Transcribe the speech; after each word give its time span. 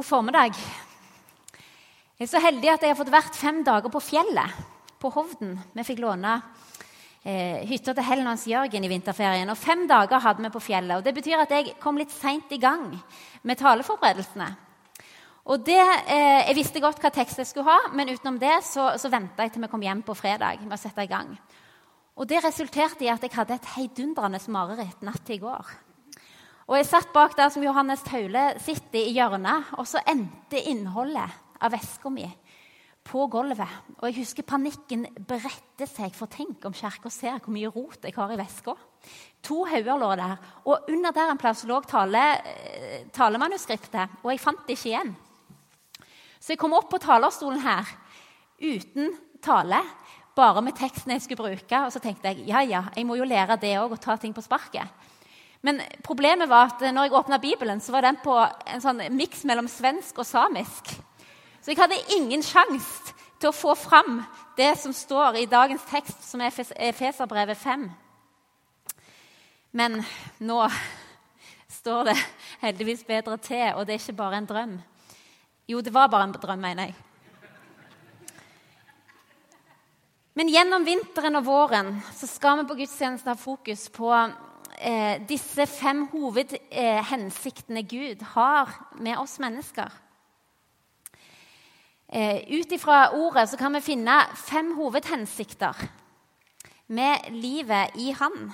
God 0.00 0.06
formiddag. 0.06 0.54
Jeg 2.16 2.24
er 2.24 2.28
så 2.30 2.40
heldig 2.40 2.68
at 2.72 2.84
jeg 2.86 2.88
har 2.88 2.96
fått 2.96 3.10
vært 3.12 3.34
fem 3.36 3.58
dager 3.60 3.92
på 3.92 4.00
fjellet, 4.00 4.54
på 4.96 5.10
Hovden. 5.12 5.58
Vi 5.74 5.84
fikk 5.84 5.98
låne 6.00 6.38
eh, 7.20 7.66
hytta 7.68 7.92
til 7.92 8.06
Helen 8.06 8.24
og 8.24 8.32
Hans 8.32 8.46
Jørgen 8.48 8.86
i 8.86 8.88
vinterferien. 8.88 9.52
og 9.52 9.60
Fem 9.60 9.82
dager 9.90 10.22
hadde 10.24 10.46
vi 10.46 10.52
på 10.54 10.62
fjellet. 10.70 10.94
og 10.96 11.04
Det 11.04 11.12
betyr 11.18 11.42
at 11.42 11.52
jeg 11.52 11.74
kom 11.82 12.00
litt 12.00 12.14
seint 12.14 12.48
i 12.48 12.60
gang 12.62 12.94
med 13.42 13.60
taleforberedelsene. 13.60 14.48
Og 15.52 15.66
det, 15.68 15.84
eh, 16.06 16.48
Jeg 16.48 16.56
visste 16.56 16.80
godt 16.80 17.04
hva 17.04 17.12
tekst 17.12 17.36
jeg 17.36 17.50
skulle 17.52 17.68
ha, 17.68 17.92
men 17.92 18.08
utenom 18.08 18.38
det 18.40 18.56
så, 18.64 18.96
så 18.96 19.12
venta 19.12 19.42
jeg 19.42 19.52
til 19.52 19.62
vi 19.66 19.68
kom 19.68 19.84
hjem 19.84 20.02
på 20.02 20.16
fredag. 20.16 20.62
med 20.62 20.78
å 20.78 20.80
sette 20.80 21.04
i 21.04 21.12
gang. 21.12 21.36
Og 22.16 22.26
Det 22.26 22.40
resulterte 22.42 23.04
i 23.04 23.12
at 23.12 23.20
jeg 23.20 23.36
hadde 23.36 23.52
et 23.52 23.70
heidundrende 23.76 24.40
mareritt 24.48 25.02
natt 25.02 25.26
til 25.26 25.36
i 25.36 25.44
går. 25.44 25.89
Og 26.70 26.76
Jeg 26.78 26.86
satt 26.86 27.08
bak 27.10 27.32
der 27.34 27.48
som 27.50 27.64
Johannes 27.66 28.04
Taule 28.06 28.44
sitter 28.62 29.00
i 29.00 29.10
hjørnet, 29.16 29.72
og 29.74 29.88
så 29.90 29.98
endte 30.06 30.60
innholdet 30.70 31.32
av 31.58 31.72
veska 31.74 32.12
mi 32.14 32.28
på 33.10 33.24
gulvet. 33.26 33.72
Og 33.96 34.04
jeg 34.06 34.20
husker 34.20 34.46
panikken 34.46 35.02
bredte 35.26 35.88
seg, 35.90 36.14
for 36.14 36.30
tenk 36.30 36.62
om 36.68 36.76
kirka 36.78 37.10
ser 37.10 37.40
hvor 37.42 37.56
mye 37.56 37.72
rot 37.74 38.06
jeg 38.06 38.14
har 38.14 38.30
i 38.30 38.38
veska. 38.38 38.76
To 39.50 39.64
hauger 39.66 39.98
lå 39.98 40.12
der, 40.22 40.38
og 40.62 40.94
under 40.94 41.18
der 41.18 41.34
en 41.34 41.42
plass 41.42 41.66
lå 41.66 41.82
tale, 41.90 42.24
eh, 42.38 43.02
talemanuskriptet, 43.18 44.22
og 44.22 44.30
jeg 44.30 44.44
fant 44.46 44.62
det 44.68 44.78
ikke 44.78 44.92
igjen. 44.92 45.14
Så 46.38 46.54
jeg 46.54 46.62
kom 46.62 46.78
opp 46.78 46.92
på 46.94 47.02
talerstolen 47.02 47.66
her 47.66 47.96
uten 48.62 49.16
tale, 49.42 49.82
bare 50.38 50.62
med 50.62 50.78
teksten 50.78 51.18
jeg 51.18 51.26
skulle 51.26 51.50
bruke. 51.50 51.82
Og 51.82 51.90
så 51.90 51.98
tenkte 51.98 52.30
jeg 52.30 52.46
ja, 52.46 52.62
ja, 52.62 52.84
jeg 52.94 53.10
må 53.10 53.18
jo 53.18 53.26
lære 53.26 53.58
det 53.58 53.74
òg, 53.74 53.90
og 53.90 54.00
ta 54.00 54.14
ting 54.14 54.30
på 54.30 54.46
sparket. 54.46 54.86
Men 55.60 55.80
problemet 56.04 56.48
var 56.48 56.70
at 56.70 56.84
når 56.94 57.06
jeg 57.08 57.16
åpna 57.18 57.38
Bibelen, 57.38 57.80
så 57.80 57.92
var 57.92 58.06
den 58.06 58.20
på 58.24 58.34
en 58.66 58.80
sånn 58.80 59.02
miks 59.12 59.44
mellom 59.44 59.68
svensk 59.68 60.22
og 60.22 60.26
samisk. 60.26 60.94
Så 61.60 61.72
jeg 61.72 61.80
hadde 61.80 62.00
ingen 62.16 62.42
sjanse 62.42 63.12
til 63.40 63.50
å 63.50 63.56
få 63.56 63.74
fram 63.76 64.22
det 64.56 64.72
som 64.80 64.92
står 64.96 65.36
i 65.40 65.48
dagens 65.48 65.84
tekst, 65.88 66.24
som 66.24 66.40
er 66.40 66.52
Efeserbrevet 66.88 67.58
5. 67.60 67.84
Men 69.76 70.00
nå 70.40 70.62
står 71.80 72.10
det 72.10 72.16
heldigvis 72.64 73.04
bedre 73.08 73.36
til, 73.44 73.68
og 73.74 73.86
det 73.86 73.96
er 73.96 74.02
ikke 74.02 74.18
bare 74.18 74.40
en 74.40 74.48
drøm. 74.48 74.74
Jo, 75.68 75.80
det 75.80 75.94
var 75.94 76.08
bare 76.08 76.28
en 76.28 76.36
drøm, 76.36 76.60
mener 76.60 76.88
jeg. 76.88 76.96
Men 80.34 80.48
gjennom 80.48 80.86
vinteren 80.86 81.36
og 81.36 81.44
våren 81.44 81.98
så 82.16 82.26
skal 82.30 82.60
vi 82.60 82.68
på 82.70 82.78
gudstjenesten 82.78 83.32
ha 83.32 83.36
fokus 83.36 83.88
på 83.92 84.08
eh, 84.80 85.20
disse 85.28 85.66
fem 85.66 86.06
hovedhensiktene 86.12 87.82
Gud 87.82 88.22
har 88.34 88.72
med 88.98 89.18
oss 89.18 89.38
mennesker. 89.38 89.90
Eh, 92.08 92.42
Ut 92.58 92.72
ifra 92.72 93.12
ordet 93.14 93.48
så 93.50 93.56
kan 93.56 93.74
vi 93.76 93.84
finne 93.84 94.16
fem 94.34 94.72
hovedhensikter 94.74 95.76
med 96.88 97.30
livet 97.30 97.94
i 97.94 98.10
Han. 98.18 98.52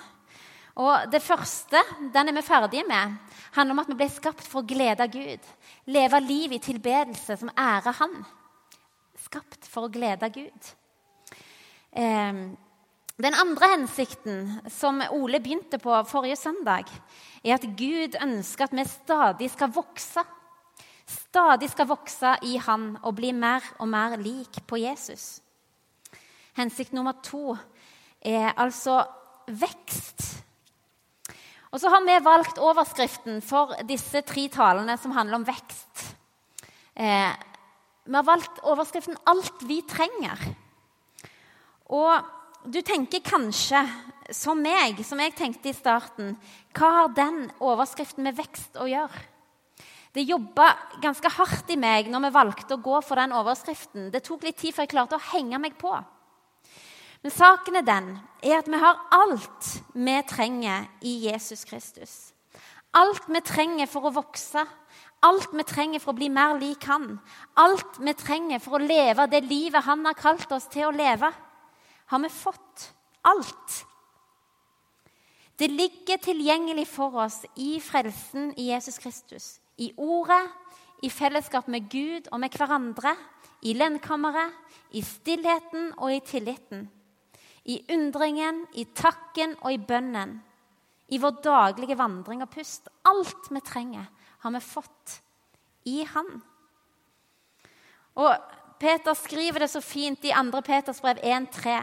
Og 0.77 1.13
Det 1.13 1.23
første 1.23 1.81
den 2.13 2.29
er 2.29 2.37
vi 2.37 2.43
ferdige 2.43 2.85
med, 2.89 3.17
handler 3.53 3.73
om 3.73 3.79
at 3.79 3.89
vi 3.89 3.97
ble 3.97 4.11
skapt 4.13 4.45
for 4.45 4.61
å 4.61 4.69
glede 4.69 5.09
Gud. 5.09 5.47
Leve 5.87 6.21
liv 6.21 6.53
i 6.53 6.59
tilbedelse 6.59 7.37
som 7.37 7.51
ærer 7.57 7.97
Han. 7.97 8.25
Skapt 9.17 9.65
for 9.65 9.87
å 9.87 9.93
glede 9.93 10.29
Gud. 10.31 10.73
Eh, 11.97 12.35
den 13.17 13.35
andre 13.35 13.71
hensikten, 13.73 14.59
som 14.69 15.01
Ole 15.17 15.41
begynte 15.41 15.79
på 15.81 15.95
forrige 16.05 16.37
søndag, 16.37 16.91
er 17.45 17.55
at 17.57 17.65
Gud 17.79 18.19
ønsker 18.21 18.67
at 18.67 18.75
vi 18.77 18.85
stadig 18.85 19.49
skal 19.55 19.73
vokse. 19.73 20.25
Stadig 21.07 21.71
skal 21.73 21.89
vokse 21.89 22.35
i 22.45 22.59
Han 22.61 22.99
og 23.03 23.17
bli 23.17 23.33
mer 23.33 23.65
og 23.79 23.89
mer 23.89 24.19
lik 24.21 24.61
på 24.69 24.77
Jesus. 24.83 25.41
Hensikt 26.57 26.93
nummer 26.93 27.17
to 27.25 27.57
er 28.21 28.53
altså 28.53 29.05
vekst. 29.49 30.43
Og 31.73 31.81
så 31.81 31.89
har 31.89 32.05
vi 32.05 32.21
valgt 32.25 32.59
overskriften 32.59 33.41
for 33.45 33.73
disse 33.89 34.21
tre 34.29 34.49
talene 34.53 34.97
som 35.01 35.17
handler 35.17 35.41
om 35.41 35.49
vekst. 35.49 36.05
Eh, 36.97 37.33
vi 38.07 38.15
har 38.15 38.29
valgt 38.29 38.61
overskriften 38.63 39.17
'Alt 39.27 39.69
vi 39.69 39.83
trenger'. 39.83 40.55
Og 41.87 42.25
du 42.67 42.81
tenker 42.83 43.23
kanskje, 43.25 43.81
som 44.35 44.59
meg, 44.59 44.99
som 45.07 45.21
jeg 45.23 45.37
tenkte 45.39 45.71
i 45.71 45.77
starten 45.77 46.33
Hva 46.75 46.89
har 46.97 47.13
den 47.15 47.45
overskriften 47.63 48.27
med 48.27 48.35
vekst 48.35 48.79
å 48.83 48.89
gjøre? 48.91 49.21
Det 50.17 50.25
jobba 50.25 50.71
ganske 51.03 51.31
hardt 51.37 51.71
i 51.71 51.77
meg 51.79 52.09
når 52.11 52.25
vi 52.25 52.35
valgte 52.35 52.75
å 52.75 52.83
gå 52.83 52.99
for 53.05 53.21
den 53.21 53.35
overskriften. 53.37 54.09
Det 54.11 54.25
tok 54.25 54.47
litt 54.49 54.57
tid 54.59 54.75
før 54.75 54.87
jeg 54.87 54.95
klarte 54.95 55.19
å 55.19 55.27
henge 55.35 55.61
meg 55.61 55.77
på. 55.79 55.93
Men 57.21 57.35
saken 57.35 57.77
er 57.77 57.85
den 57.85 58.09
er 58.41 58.57
at 58.59 58.71
vi 58.71 58.81
har 58.81 59.03
alt 59.13 59.71
vi 59.93 60.17
trenger 60.27 60.89
i 61.05 61.19
Jesus 61.29 61.67
Kristus. 61.69 62.17
Alt 62.97 63.29
vi 63.29 63.43
trenger 63.45 63.91
for 63.93 64.09
å 64.09 64.15
vokse, 64.17 64.65
alt 65.27 65.53
vi 65.53 65.67
trenger 65.69 66.01
for 66.01 66.15
å 66.15 66.19
bli 66.19 66.31
mer 66.33 66.57
lik 66.59 66.89
Han. 66.89 67.19
Alt 67.61 68.01
vi 68.01 68.15
trenger 68.17 68.63
for 68.65 68.79
å 68.79 68.87
leve 68.87 69.29
det 69.29 69.45
livet 69.45 69.85
Han 69.85 70.07
har 70.09 70.17
kalt 70.17 70.49
oss 70.57 70.71
til 70.73 70.89
å 70.89 70.97
leve 70.97 71.29
har 72.07 72.19
vi 72.23 72.29
fått 72.29 72.93
alt. 73.23 73.87
Det 75.57 75.69
ligger 75.69 76.19
tilgjengelig 76.21 76.87
for 76.89 77.15
oss 77.25 77.45
i 77.55 77.81
frelsen 77.81 78.53
i 78.57 78.69
Jesus 78.71 78.99
Kristus. 78.99 79.61
I 79.77 79.93
ordet, 79.97 80.43
i 81.03 81.11
fellesskap 81.11 81.69
med 81.69 81.89
Gud 81.91 82.29
og 82.33 82.41
med 82.41 82.53
hverandre, 82.57 83.15
i 83.63 83.73
lønnkammeret, 83.77 84.53
i 84.93 85.03
stillheten 85.03 85.93
og 85.97 86.13
i 86.13 86.21
tilliten. 86.21 86.87
I 87.65 87.81
undringen, 87.91 88.67
i 88.75 88.85
takken 88.95 89.57
og 89.63 89.73
i 89.73 89.81
bønnen. 89.81 90.37
I 91.09 91.19
vår 91.19 91.41
daglige 91.43 91.99
vandring 91.99 92.45
og 92.45 92.51
pust. 92.53 92.89
Alt 93.09 93.51
vi 93.51 93.63
trenger, 93.65 94.07
har 94.39 94.55
vi 94.55 94.61
fått 94.61 95.21
i 95.87 96.03
Han. 96.05 96.31
Og 98.17 98.33
Peter 98.79 99.15
skriver 99.15 99.65
det 99.65 99.71
så 99.73 99.81
fint 99.81 100.25
i 100.25 100.33
2. 100.33 100.61
Peters 100.61 101.01
brev 101.01 101.21
1,3. 101.25 101.81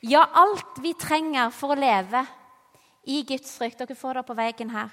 Ja, 0.00 0.26
alt 0.32 0.80
vi 0.82 0.92
trenger 0.94 1.50
for 1.54 1.72
å 1.72 1.78
leve 1.78 2.22
i 3.06 3.22
Guds 3.26 3.54
frykt 3.56 3.78
Dere 3.80 3.96
får 3.96 4.20
det 4.20 4.26
på 4.28 4.36
veggen 4.36 4.72
her. 4.74 4.90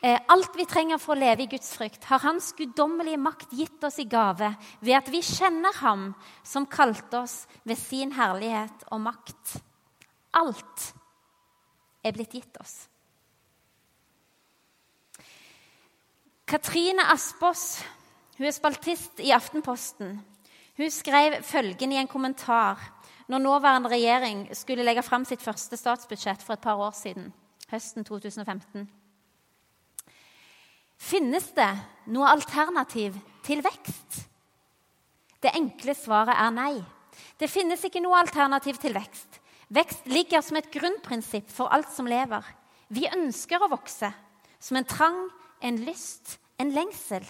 Eh, 0.00 0.20
alt 0.30 0.54
vi 0.54 0.66
trenger 0.68 1.00
for 1.02 1.16
å 1.16 1.18
leve 1.18 1.42
i 1.42 1.50
Guds 1.50 1.72
frykt, 1.74 2.04
har 2.06 2.22
Hans 2.22 2.52
guddommelige 2.54 3.18
makt 3.18 3.54
gitt 3.58 3.82
oss 3.82 3.98
i 3.98 4.06
gave 4.06 4.52
ved 4.78 4.94
at 4.94 5.08
vi 5.10 5.22
kjenner 5.26 5.74
Ham 5.80 6.12
som 6.46 6.68
kalte 6.70 7.24
oss 7.24 7.40
ved 7.64 7.80
sin 7.80 8.14
herlighet 8.14 8.86
og 8.92 9.02
makt. 9.08 9.56
Alt 10.38 10.92
er 12.06 12.14
blitt 12.14 12.36
gitt 12.38 12.60
oss. 12.62 12.84
Katrine 16.48 17.10
Aspås 17.10 17.80
hun 18.38 18.46
er 18.46 18.54
spaltist 18.54 19.18
i 19.18 19.32
Aftenposten. 19.34 20.12
Hun 20.78 20.92
skrev 20.94 21.40
følgende 21.42 21.96
i 21.96 21.98
en 21.98 22.10
kommentar 22.10 22.78
når 23.28 23.42
nåværende 23.44 23.90
regjering 23.92 24.46
skulle 24.56 24.84
legge 24.86 25.04
fram 25.04 25.24
sitt 25.28 25.42
første 25.44 25.76
statsbudsjett 25.76 26.42
for 26.42 26.56
et 26.56 26.64
par 26.64 26.80
år 26.80 26.94
siden, 26.96 27.32
høsten 27.68 28.06
2015. 28.08 28.88
Finnes 30.98 31.50
det 31.54 31.70
noe 32.10 32.30
alternativ 32.32 33.16
til 33.46 33.60
vekst? 33.62 34.24
Det 35.38 35.52
enkle 35.54 35.94
svaret 35.94 36.34
er 36.34 36.54
nei. 36.54 36.72
Det 37.38 37.50
finnes 37.50 37.84
ikke 37.86 38.02
noe 38.02 38.18
alternativ 38.18 38.80
til 38.82 38.96
vekst. 38.96 39.38
Vekst 39.68 40.08
ligger 40.08 40.42
som 40.42 40.58
et 40.58 40.70
grunnprinsipp 40.72 41.50
for 41.52 41.70
alt 41.70 41.90
som 41.92 42.08
lever. 42.08 42.42
Vi 42.88 43.04
ønsker 43.12 43.60
å 43.60 43.70
vokse, 43.70 44.08
som 44.58 44.80
en 44.80 44.88
trang, 44.88 45.26
en 45.60 45.78
lyst, 45.84 46.38
en 46.58 46.72
lengsel. 46.72 47.26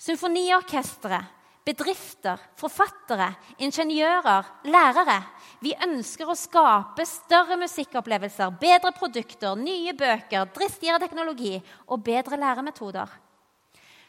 Symfoniorkesteret, 0.00 1.28
bedrifter, 1.70 2.40
forfattere, 2.58 3.30
ingeniører, 3.62 4.48
lærere 4.70 5.20
Vi 5.60 5.74
ønsker 5.84 6.28
å 6.30 6.38
skape 6.38 7.04
større 7.04 7.58
musikkopplevelser, 7.60 8.54
bedre 8.60 8.92
produkter, 8.96 9.58
nye 9.60 9.92
bøker, 9.92 10.48
dristigere 10.54 11.00
teknologi 11.02 11.58
og 11.86 12.00
bedre 12.06 12.38
læremetoder. 12.40 13.10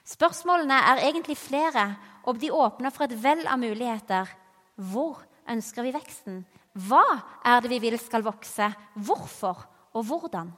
Spørsmålene 0.07 0.77
er 0.93 1.03
egentlig 1.09 1.35
flere, 1.37 1.89
og 2.23 2.39
de 2.39 2.53
åpner 2.55 2.93
for 2.93 3.05
et 3.05 3.17
vell 3.19 3.43
av 3.43 3.59
muligheter. 3.59 4.31
Hvor 4.79 5.19
ønsker 5.51 5.85
vi 5.85 5.93
veksten? 5.93 6.41
Hva 6.87 7.03
er 7.43 7.61
det 7.61 7.73
vi 7.73 7.81
vil 7.83 7.99
skal 7.99 8.23
vokse? 8.23 8.71
Hvorfor 8.95 9.65
og 9.91 10.07
hvordan? 10.07 10.53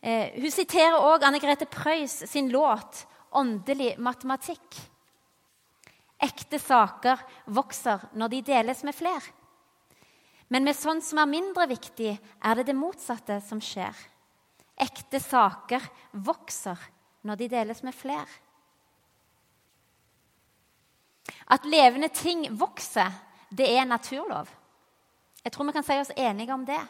Eh, 0.00 0.32
hun 0.40 0.52
siterer 0.52 0.96
òg 0.96 1.24
Anne 1.24 1.40
Grete 1.40 1.68
Preus 1.68 2.24
sin 2.30 2.50
låt 2.52 3.04
'Åndelig 3.34 3.96
matematikk'. 3.98 4.93
Ekte 6.24 6.58
saker 6.62 7.20
vokser 7.52 8.08
når 8.16 8.32
de 8.32 8.40
deles 8.46 8.80
med 8.86 8.96
flere. 8.96 9.32
Men 10.48 10.64
med 10.64 10.76
sånn 10.76 11.00
som 11.02 11.18
er 11.20 11.30
mindre 11.30 11.66
viktig, 11.68 12.14
er 12.14 12.56
det 12.58 12.66
det 12.68 12.76
motsatte 12.76 13.40
som 13.44 13.60
skjer. 13.64 13.94
Ekte 14.80 15.20
saker 15.20 15.84
vokser 16.24 16.80
når 17.24 17.40
de 17.40 17.48
deles 17.52 17.82
med 17.84 17.96
flere. 17.96 18.40
At 21.52 21.66
levende 21.68 22.08
ting 22.12 22.46
vokser, 22.56 23.10
det 23.50 23.68
er 23.70 23.82
en 23.82 23.92
naturlov. 23.92 24.48
Jeg 25.44 25.52
tror 25.52 25.68
vi 25.68 25.74
kan 25.76 25.84
si 25.84 25.96
oss 26.00 26.12
enige 26.16 26.54
om 26.54 26.64
det. 26.64 26.80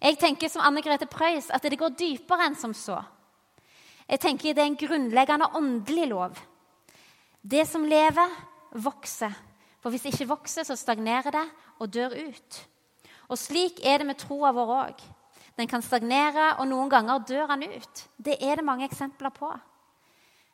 Jeg 0.00 0.18
tenker 0.20 0.50
som 0.52 0.62
Anne 0.62 0.82
Grete 0.84 1.08
Preus 1.10 1.48
at 1.50 1.64
det 1.64 1.78
går 1.78 1.96
dypere 1.98 2.46
enn 2.46 2.58
som 2.58 2.74
så. 2.76 3.00
Jeg 4.06 4.20
tenker 4.22 4.54
Det 4.54 4.62
er 4.62 4.70
en 4.70 4.78
grunnleggende 4.78 5.48
åndelig 5.54 6.06
lov. 6.08 6.38
Det 7.46 7.62
som 7.68 7.84
lever, 7.86 8.32
vokser. 8.72 9.34
For 9.80 9.92
hvis 9.92 10.02
det 10.02 10.14
ikke 10.14 10.32
vokser, 10.32 10.66
så 10.66 10.74
stagnerer 10.76 11.30
det 11.30 11.44
og 11.78 11.92
dør 11.94 12.16
ut. 12.26 12.58
Og 13.30 13.38
slik 13.38 13.78
er 13.86 14.00
det 14.00 14.08
med 14.08 14.18
troa 14.18 14.50
vår 14.54 14.72
òg. 14.74 15.04
Den 15.56 15.70
kan 15.70 15.84
stagnere, 15.84 16.56
og 16.60 16.66
noen 16.68 16.90
ganger 16.90 17.22
dør 17.28 17.54
den 17.54 17.76
ut. 17.76 18.02
Det 18.18 18.36
er 18.42 18.58
det 18.58 18.66
mange 18.66 18.84
eksempler 18.88 19.30
på. 19.30 19.52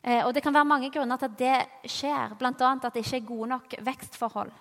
Eh, 0.03 0.21
og 0.27 0.35
Det 0.35 0.43
kan 0.43 0.55
være 0.55 0.69
mange 0.69 0.91
grunner 0.91 1.17
til 1.17 1.31
at 1.31 1.39
det 1.39 1.91
skjer, 1.91 2.37
bl.a. 2.39 2.53
at 2.53 2.93
det 2.95 3.07
ikke 3.07 3.17
er 3.17 3.27
gode 3.27 3.49
nok 3.49 3.75
vekstforhold. 3.81 4.53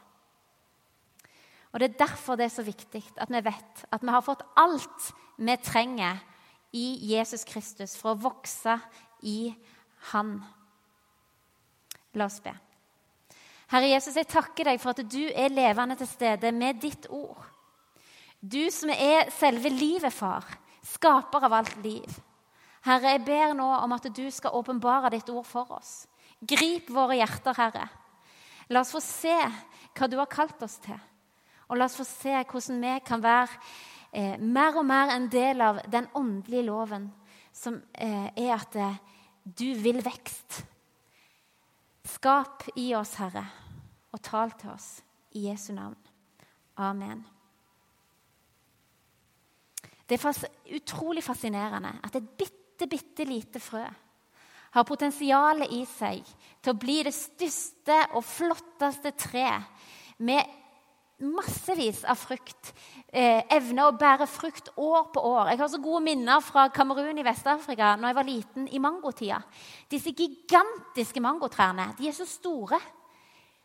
Og 1.71 1.79
Det 1.79 1.89
er 1.89 1.99
derfor 1.99 2.35
det 2.35 2.45
er 2.45 2.55
så 2.55 2.63
viktig 2.63 3.03
at 3.17 3.29
vi 3.29 3.43
vet 3.43 3.85
at 3.91 4.01
vi 4.01 4.09
har 4.11 4.21
fått 4.21 4.43
alt 4.57 5.13
vi 5.37 5.55
trenger 5.63 6.19
i 6.73 7.13
Jesus 7.13 7.43
Kristus 7.43 7.97
for 7.97 8.11
å 8.11 8.19
vokse 8.19 8.79
i 9.23 9.53
Han. 10.11 10.41
La 12.17 12.27
oss 12.27 12.41
be. 12.43 12.53
Herre 13.71 13.87
Jesus, 13.93 14.17
jeg 14.19 14.27
takker 14.27 14.67
deg 14.67 14.81
for 14.83 14.91
at 14.91 15.05
du 15.07 15.21
er 15.31 15.53
levende 15.53 15.95
til 15.99 16.09
stede 16.09 16.51
med 16.51 16.81
ditt 16.83 17.07
ord. 17.07 17.39
Du 18.41 18.65
som 18.73 18.91
er 18.91 19.29
selve 19.31 19.69
livet, 19.71 20.11
far, 20.11 20.43
skaper 20.83 21.45
av 21.47 21.55
alt 21.61 21.77
liv. 21.83 22.17
Herre, 22.83 23.13
jeg 23.13 23.23
ber 23.23 23.53
nå 23.55 23.67
om 23.77 23.93
at 23.95 24.09
du 24.11 24.25
skal 24.33 24.57
åpenbare 24.57 25.13
ditt 25.13 25.29
ord 25.31 25.45
for 25.47 25.71
oss. 25.77 26.01
Grip 26.41 26.89
våre 26.91 27.19
hjerter, 27.19 27.55
Herre. 27.55 27.85
La 28.73 28.81
oss 28.81 28.91
få 28.95 29.01
se 29.03 29.37
hva 29.37 30.09
du 30.09 30.17
har 30.17 30.29
kalt 30.31 30.63
oss 30.65 30.79
til. 30.83 30.97
Og 31.69 31.77
la 31.77 31.87
oss 31.87 31.95
få 31.99 32.07
se 32.07 32.33
hvordan 32.33 32.81
vi 32.83 32.95
kan 33.07 33.23
være 33.23 33.59
eh, 34.11 34.35
mer 34.41 34.81
og 34.81 34.87
mer 34.89 35.13
en 35.13 35.29
del 35.31 35.61
av 35.63 35.79
den 35.91 36.09
åndelige 36.17 36.65
loven, 36.67 37.07
som 37.53 37.77
eh, 37.93 38.27
er 38.35 38.55
at 38.57 38.75
eh, 38.75 38.99
du 39.45 39.69
vil 39.79 40.01
vekst. 40.03 40.63
Skap 42.11 42.67
i 42.75 42.91
oss, 42.97 43.15
Herre, 43.21 43.45
og 44.11 44.21
tal 44.25 44.51
til 44.59 44.73
oss 44.73 44.89
i 45.37 45.47
Jesu 45.47 45.71
navn. 45.73 45.97
Amen. 46.81 47.23
Det 50.09 50.17
er 50.19 50.75
utrolig 50.75 51.23
fascinerende 51.23 51.93
at 52.03 52.15
et 52.19 52.31
bitte, 52.37 52.87
bitte 52.89 53.23
lite 53.27 53.61
frø 53.63 53.85
har 54.71 54.87
potensialet 54.87 55.71
i 55.75 55.81
seg 55.87 56.27
til 56.63 56.73
å 56.73 56.79
bli 56.79 57.01
det 57.03 57.13
største 57.15 57.97
og 58.15 58.23
flotteste 58.23 59.11
treet 59.19 59.87
med 60.23 60.60
massevis 61.21 62.03
av 62.09 62.19
frukt. 62.19 62.71
Eh, 63.07 63.43
evner 63.51 63.89
å 63.89 63.97
bære 63.97 64.27
frukt 64.29 64.71
år 64.79 65.09
på 65.13 65.23
år. 65.31 65.51
Jeg 65.51 65.61
har 65.61 65.69
så 65.71 65.81
gode 65.83 66.03
minner 66.05 66.41
fra 66.43 66.67
Kamerun 66.73 67.19
i 67.19 67.25
Vest-Afrika 67.25 67.95
når 67.99 68.11
jeg 68.11 68.17
var 68.17 68.29
liten, 68.29 68.67
i 68.71 68.79
mangotida. 68.79 69.41
Disse 69.91 70.13
gigantiske 70.15 71.23
mangotrærne 71.23 71.91
de 71.97 72.09
er 72.09 72.15
så 72.15 72.27
store. 72.29 72.79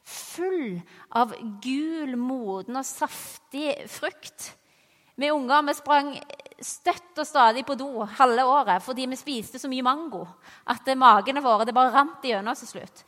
Full 0.07 0.81
av 1.19 1.35
gul, 1.63 2.17
moden 2.19 2.79
og 2.79 2.87
saftig 2.87 3.73
frukt. 3.91 4.53
Vi 5.17 5.31
unger 5.33 5.65
vi 5.67 5.75
sprang 5.75 6.11
støtt 6.61 7.19
og 7.21 7.27
stadig 7.29 7.65
på 7.69 7.77
do 7.77 8.05
halve 8.19 8.45
året 8.49 8.85
fordi 8.85 9.07
vi 9.11 9.19
spiste 9.19 9.61
så 9.61 9.69
mye 9.69 9.85
mango 9.85 10.23
at 10.73 10.89
magene 10.97 11.43
våre 11.45 11.67
det 11.69 11.75
bare 11.77 11.93
rant 11.93 12.25
igjennom 12.25 12.57
til 12.57 12.71
slutt. 12.71 13.03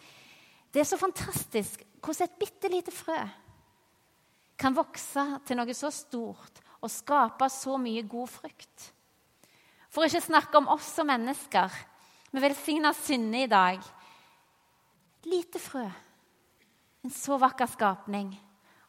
Det 0.73 0.83
er 0.83 0.89
så 0.89 0.99
fantastisk 1.01 1.85
hvordan 2.05 2.29
et 2.29 2.41
bitte 2.41 2.71
lite 2.73 2.95
frø 2.95 3.19
kan 4.59 4.75
vokse 4.75 5.25
til 5.47 5.59
noe 5.59 5.75
så 5.77 5.91
stort 5.95 6.63
og 6.83 6.91
skape 6.91 7.49
så 7.51 7.77
mye 7.81 8.05
god 8.07 8.31
frukt. 8.31 8.89
For 9.89 10.07
ikke 10.07 10.23
snakke 10.23 10.61
om 10.61 10.69
oss 10.75 10.91
som 10.99 11.09
mennesker. 11.09 11.73
Vi 12.31 12.43
velsigner 12.43 12.97
Synne 12.97 13.45
i 13.47 13.51
dag. 13.51 13.81
Lite 15.29 15.63
frø. 15.63 15.87
En 17.05 17.15
så 17.15 17.39
vakker 17.41 17.71
skapning. 17.71 18.35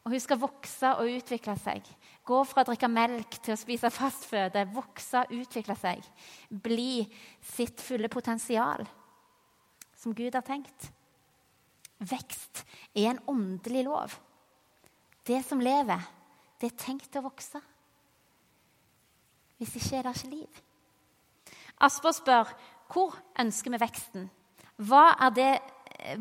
Og 0.03 0.13
hun 0.13 0.21
skal 0.21 0.39
vokse 0.41 0.91
og 0.99 1.09
utvikle 1.11 1.55
seg. 1.59 1.85
Gå 2.25 2.39
fra 2.47 2.63
å 2.63 2.69
drikke 2.69 2.89
melk 2.91 3.39
til 3.43 3.55
å 3.55 3.59
spise 3.59 3.91
fast 3.93 4.27
føde. 4.29 4.67
Vokse, 4.73 5.25
utvikle 5.35 5.75
seg. 5.79 6.05
Bli 6.49 7.03
sitt 7.45 7.81
fulle 7.83 8.09
potensial, 8.11 8.85
som 9.97 10.15
Gud 10.15 10.35
har 10.35 10.45
tenkt. 10.45 10.89
Vekst 11.99 12.63
er 12.95 13.11
en 13.11 13.23
åndelig 13.27 13.85
lov. 13.87 14.15
Det 15.29 15.43
som 15.45 15.61
lever, 15.61 16.01
det 16.57 16.71
er 16.71 16.79
tenkt 16.81 17.17
å 17.19 17.21
vokse. 17.21 17.59
Hvis 19.59 19.75
ikke 19.77 19.99
er 19.99 20.07
det 20.07 20.15
ikke 20.17 20.31
liv. 20.31 20.61
Asper 21.85 22.15
spør 22.15 22.53
hvor 22.89 23.13
ønsker 23.37 23.75
vi 23.75 23.81
veksten. 23.83 24.25
Hva 24.89 25.11
er, 25.27 25.35
det, 25.35 25.51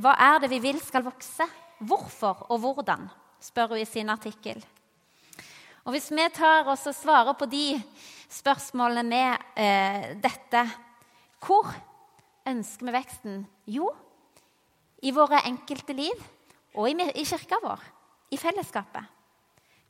hva 0.02 0.12
er 0.20 0.43
det 0.43 0.52
vi 0.52 0.60
vil 0.60 0.82
skal 0.84 1.06
vokse? 1.06 1.46
Hvorfor 1.78 2.44
og 2.50 2.60
hvordan? 2.66 3.08
spør 3.40 3.76
hun 3.76 3.81
i 3.81 3.87
sin 3.87 4.10
artikkel. 4.10 4.58
Og 5.87 5.94
Hvis 5.94 6.11
vi 6.11 6.25
tar 6.34 6.66
oss 6.69 6.88
og 6.90 6.96
svarer 6.99 7.38
på 7.38 7.46
de 7.49 7.78
spørsmålene 8.28 9.04
med 9.08 9.44
eh, 9.56 10.08
dette 10.20 10.64
Hvor 11.38 11.70
ønsker 12.50 12.90
vi 12.90 12.96
veksten? 12.99 13.44
Jo, 13.70 13.93
i 15.00 15.14
våre 15.14 15.46
enkelte 15.46 15.94
liv 15.94 16.26
og 16.75 16.90
i, 16.90 16.99
i 17.14 17.25
kirka 17.25 17.62
vår 17.62 17.87
i 18.30 18.38
fellesskapet. 18.40 19.14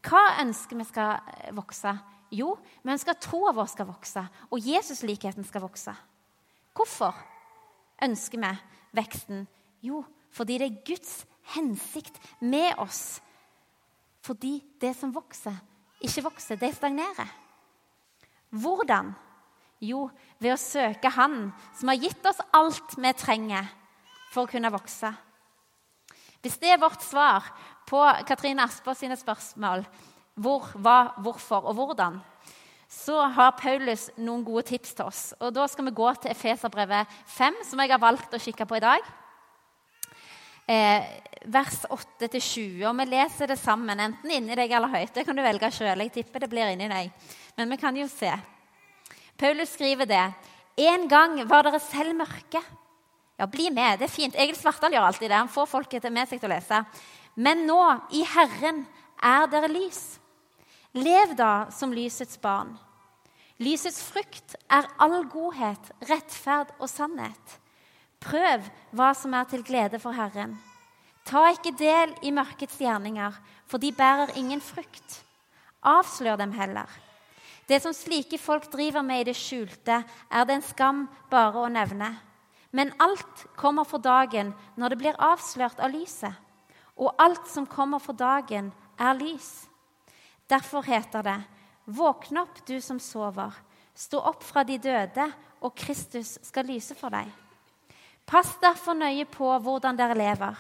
Hva 0.09 0.23
ønsker 0.43 0.79
vi 0.79 0.87
skal 0.87 1.19
eh, 1.19 1.51
vokse? 1.57 1.93
Jo, 2.35 2.53
vi 2.85 2.93
ønsker 2.93 3.15
at 3.15 3.25
troa 3.25 3.55
vår 3.57 3.71
skal 3.71 3.89
vokse, 3.89 4.23
og 4.53 4.63
Jesuslikheten 4.63 5.47
skal 5.49 5.65
vokse. 5.65 5.95
Hvorfor 6.77 7.17
ønsker 8.05 8.43
vi 8.43 8.53
veksten? 8.99 9.47
Jo, 9.83 10.03
fordi 10.35 10.59
det 10.61 10.69
er 10.69 10.83
Guds 10.87 11.15
hensikt 11.55 12.21
med 12.41 12.77
oss. 12.79 13.21
Fordi 14.23 14.59
det 14.81 14.93
som 14.99 15.15
vokser, 15.15 15.57
ikke 16.05 16.27
vokser, 16.29 16.61
det 16.61 16.75
stagnerer. 16.77 17.31
Hvordan? 18.51 19.15
Jo, 19.81 20.09
ved 20.43 20.55
å 20.55 20.61
søke 20.61 21.11
Han 21.15 21.51
som 21.77 21.91
har 21.93 22.01
gitt 22.03 22.25
oss 22.27 22.41
alt 22.57 22.97
vi 22.99 23.13
trenger 23.15 23.69
for 24.33 24.45
å 24.45 24.51
kunne 24.51 24.73
vokse. 24.75 25.11
Hvis 26.43 26.59
det 26.63 26.73
er 26.75 26.83
vårt 26.83 27.03
svar 27.03 27.47
på 27.89 28.01
Katrine 28.29 28.67
Asper 28.69 28.97
sine 28.99 29.17
spørsmål 29.19 29.87
hvor, 30.39 30.69
hva, 30.79 31.15
hvorfor 31.25 31.67
og 31.67 31.75
hvordan, 31.79 32.21
så 32.89 33.21
har 33.35 33.57
Paulus 33.59 34.07
noen 34.17 34.45
gode 34.47 34.65
tips 34.71 34.95
til 34.97 35.09
oss. 35.11 35.23
Og 35.45 35.53
Da 35.53 35.67
skal 35.69 35.89
vi 35.89 35.97
gå 35.97 36.09
til 36.23 36.33
Efeserbrevet 36.33 37.17
5, 37.27 37.59
som 37.69 37.83
jeg 37.83 37.93
har 37.93 38.01
valgt 38.01 38.33
å 38.33 38.41
kikke 38.41 38.67
på 38.69 38.79
i 38.79 38.85
dag. 38.85 39.11
Eh, 40.69 41.05
vers 41.49 41.83
8-20. 41.89 42.87
Og 42.89 42.97
vi 43.01 43.09
leser 43.11 43.53
det 43.53 43.59
sammen, 43.61 44.01
enten 44.01 44.33
inni 44.33 44.57
deg 44.57 44.73
eller 44.73 44.93
høyt. 44.93 45.13
Det 45.15 45.27
kan 45.27 45.37
du 45.37 45.45
velge 45.45 45.71
sjøl. 45.73 46.05
Jeg 46.07 46.15
tipper 46.17 46.45
det 46.45 46.51
blir 46.53 46.73
inni 46.73 46.89
deg. 46.89 47.13
Men 47.57 47.75
vi 47.75 47.81
kan 47.81 47.97
jo 47.97 48.09
se. 48.09 48.33
Paulus 49.39 49.77
skriver 49.77 50.09
det. 50.09 50.25
En 50.89 51.09
gang 51.11 51.41
var 51.49 51.69
dere 51.69 51.81
selv 51.83 52.17
mørke. 52.17 52.63
Ja, 53.39 53.47
bli 53.47 53.69
med. 53.71 54.01
Det 54.01 54.09
er 54.09 54.13
fint. 54.17 54.35
Egil 54.35 54.57
Svartdal 54.59 54.97
gjør 54.97 55.11
alltid 55.11 55.29
det. 55.29 55.39
Han 55.39 55.53
får 55.53 55.69
folket 55.71 56.09
med 56.11 56.29
seg 56.29 56.41
til 56.41 56.51
å 56.51 56.57
lese. 56.57 56.81
Men 57.39 57.69
nå, 57.69 57.83
i 58.11 58.25
Herren, 58.27 58.83
er 59.23 59.47
dere 59.51 59.71
lys. 59.71 60.19
Lev 60.99 61.37
da 61.39 61.69
som 61.71 61.93
lysets 61.95 62.39
barn. 62.43 62.73
Lysets 63.63 64.01
frukt 64.03 64.57
er 64.71 64.89
all 64.99 65.21
godhet, 65.31 65.93
rettferd 66.11 66.73
og 66.81 66.91
sannhet. 66.91 67.55
Prøv 68.19 68.67
hva 68.91 69.13
som 69.15 69.37
er 69.39 69.47
til 69.51 69.63
glede 69.67 70.01
for 70.03 70.19
Herren. 70.19 70.57
Ta 71.29 71.45
ikke 71.53 71.77
del 71.79 72.17
i 72.27 72.33
mørkets 72.35 72.81
gjerninger, 72.83 73.37
for 73.71 73.79
de 73.79 73.93
bærer 73.95 74.35
ingen 74.41 74.63
frukt. 74.65 75.21
Avslør 75.87 76.41
dem 76.41 76.57
heller. 76.59 76.91
Det 77.71 77.79
som 77.85 77.95
slike 77.95 78.41
folk 78.43 78.67
driver 78.73 79.05
med 79.07 79.23
i 79.23 79.29
det 79.31 79.37
skjulte, 79.39 80.01
er 80.03 80.49
det 80.49 80.59
en 80.59 80.67
skam 80.67 81.07
bare 81.31 81.63
å 81.63 81.71
nevne. 81.71 82.11
Men 82.75 82.95
alt 82.99 83.47
kommer 83.55 83.87
for 83.87 84.03
dagen 84.03 84.55
når 84.75 84.95
det 84.95 85.03
blir 85.05 85.23
avslørt 85.23 85.79
av 85.79 85.95
lyset 85.95 86.48
og 86.99 87.15
alt 87.23 87.47
som 87.51 87.67
kommer 87.67 88.03
for 88.03 88.19
dagen, 88.19 88.73
er 88.99 89.15
lys. 89.15 89.69
Derfor 90.51 90.83
heter 90.83 91.23
det, 91.23 91.39
Våkn 91.89 92.37
opp, 92.43 92.59
du 92.67 92.81
som 92.85 92.99
sover. 93.01 93.55
Stå 93.97 94.21
opp 94.21 94.43
fra 94.45 94.65
de 94.67 94.77
døde, 94.79 95.25
og 95.65 95.75
Kristus 95.79 96.37
skal 96.45 96.69
lyse 96.69 96.95
for 96.99 97.11
deg. 97.15 97.31
Pass 98.29 98.59
derfor 98.61 98.99
nøye 98.99 99.25
på 99.31 99.49
hvordan 99.65 99.97
dere 99.97 100.19
lever, 100.19 100.59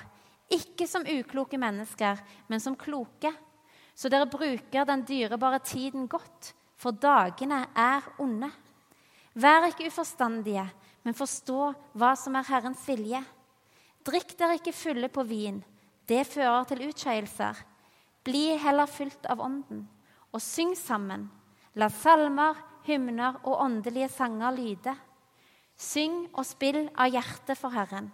ikke 0.49 0.87
som 0.89 1.05
ukloke 1.05 1.61
mennesker, 1.61 2.17
men 2.49 2.63
som 2.65 2.77
kloke, 2.81 3.35
så 3.93 4.09
dere 4.09 4.31
bruker 4.31 4.87
den 4.89 5.05
dyrebare 5.05 5.61
tiden 5.61 6.07
godt, 6.09 6.55
for 6.79 6.97
dagene 6.97 7.67
er 7.77 8.07
onde. 8.23 8.49
Vær 9.37 9.69
ikke 9.69 9.91
uforstandige, 9.91 10.65
men 11.05 11.17
forstå 11.19 11.73
hva 11.99 12.15
som 12.17 12.39
er 12.39 12.49
Herrens 12.49 12.87
vilje. 12.89 13.21
Drikk 14.07 14.33
dere 14.39 14.57
ikke 14.57 14.73
fulle 14.73 15.11
på 15.13 15.27
vin. 15.29 15.61
Det 16.09 16.25
fører 16.27 16.65
til 16.69 16.87
utskeielser. 16.89 17.59
Bli 18.25 18.57
heller 18.61 18.89
fylt 18.89 19.29
av 19.29 19.43
Ånden, 19.45 19.85
og 20.33 20.43
syng 20.43 20.75
sammen. 20.77 21.29
La 21.77 21.91
salmer, 21.93 22.57
hymner 22.89 23.41
og 23.45 23.61
åndelige 23.61 24.09
sanger 24.13 24.57
lyde. 24.57 24.95
Syng 25.79 26.25
og 26.33 26.47
spill 26.49 26.87
av 26.97 27.13
hjertet 27.13 27.61
for 27.61 27.77
Herren. 27.77 28.11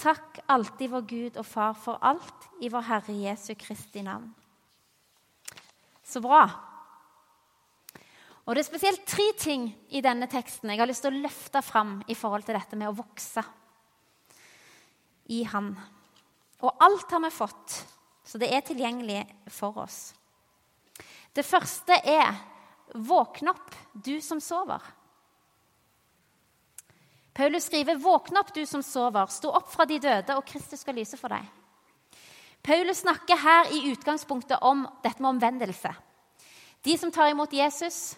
Takk 0.00 0.40
alltid 0.50 0.90
vår 0.90 1.04
Gud 1.06 1.38
og 1.38 1.46
Far 1.46 1.76
for 1.78 2.00
alt 2.02 2.48
i 2.64 2.70
vår 2.72 2.88
Herre 2.88 3.14
Jesu 3.14 3.52
Kristi 3.60 4.02
navn. 4.02 4.32
Så 6.02 6.20
bra. 6.20 6.42
Og 8.42 8.56
Det 8.56 8.64
er 8.64 8.66
spesielt 8.66 9.04
tre 9.06 9.28
ting 9.38 9.68
i 9.94 10.00
denne 10.02 10.26
teksten 10.26 10.72
jeg 10.72 10.80
har 10.80 10.88
lyst 10.90 11.04
til 11.06 11.14
å 11.14 11.22
løfte 11.22 11.62
fram 11.62 12.00
i 12.10 12.16
forhold 12.18 12.42
til 12.48 12.58
dette 12.58 12.76
med 12.76 12.90
å 12.90 12.96
vokse 12.98 13.44
i 15.30 15.44
Han. 15.52 15.76
Og 16.62 16.82
alt 16.82 17.10
har 17.10 17.22
vi 17.24 17.30
fått, 17.34 17.76
så 18.24 18.38
det 18.38 18.52
er 18.54 18.64
tilgjengelig 18.66 19.22
for 19.50 19.82
oss. 19.82 20.12
Det 21.34 21.44
første 21.46 21.96
er 22.06 22.34
våkn 22.94 23.50
opp, 23.50 23.72
du 23.92 24.20
som 24.22 24.40
sover. 24.40 24.82
Paulus 27.32 27.64
skriver, 27.64 27.96
'Våkn 27.96 28.36
opp, 28.36 28.54
du 28.54 28.66
som 28.66 28.82
sover. 28.82 29.26
Stå 29.26 29.50
opp 29.50 29.72
fra 29.72 29.84
de 29.84 29.98
døde, 29.98 30.36
og 30.36 30.44
Kristus 30.44 30.80
skal 30.80 30.94
lyse 30.94 31.16
for 31.16 31.32
deg.' 31.32 31.48
Paulus 32.62 33.00
snakker 33.02 33.36
her 33.36 33.72
i 33.72 33.90
utgangspunktet 33.90 34.58
om 34.62 34.84
dette 35.02 35.22
med 35.22 35.30
omvendelse. 35.30 35.90
De 36.84 36.98
som 36.98 37.10
tar 37.10 37.30
imot 37.30 37.52
Jesus 37.52 38.16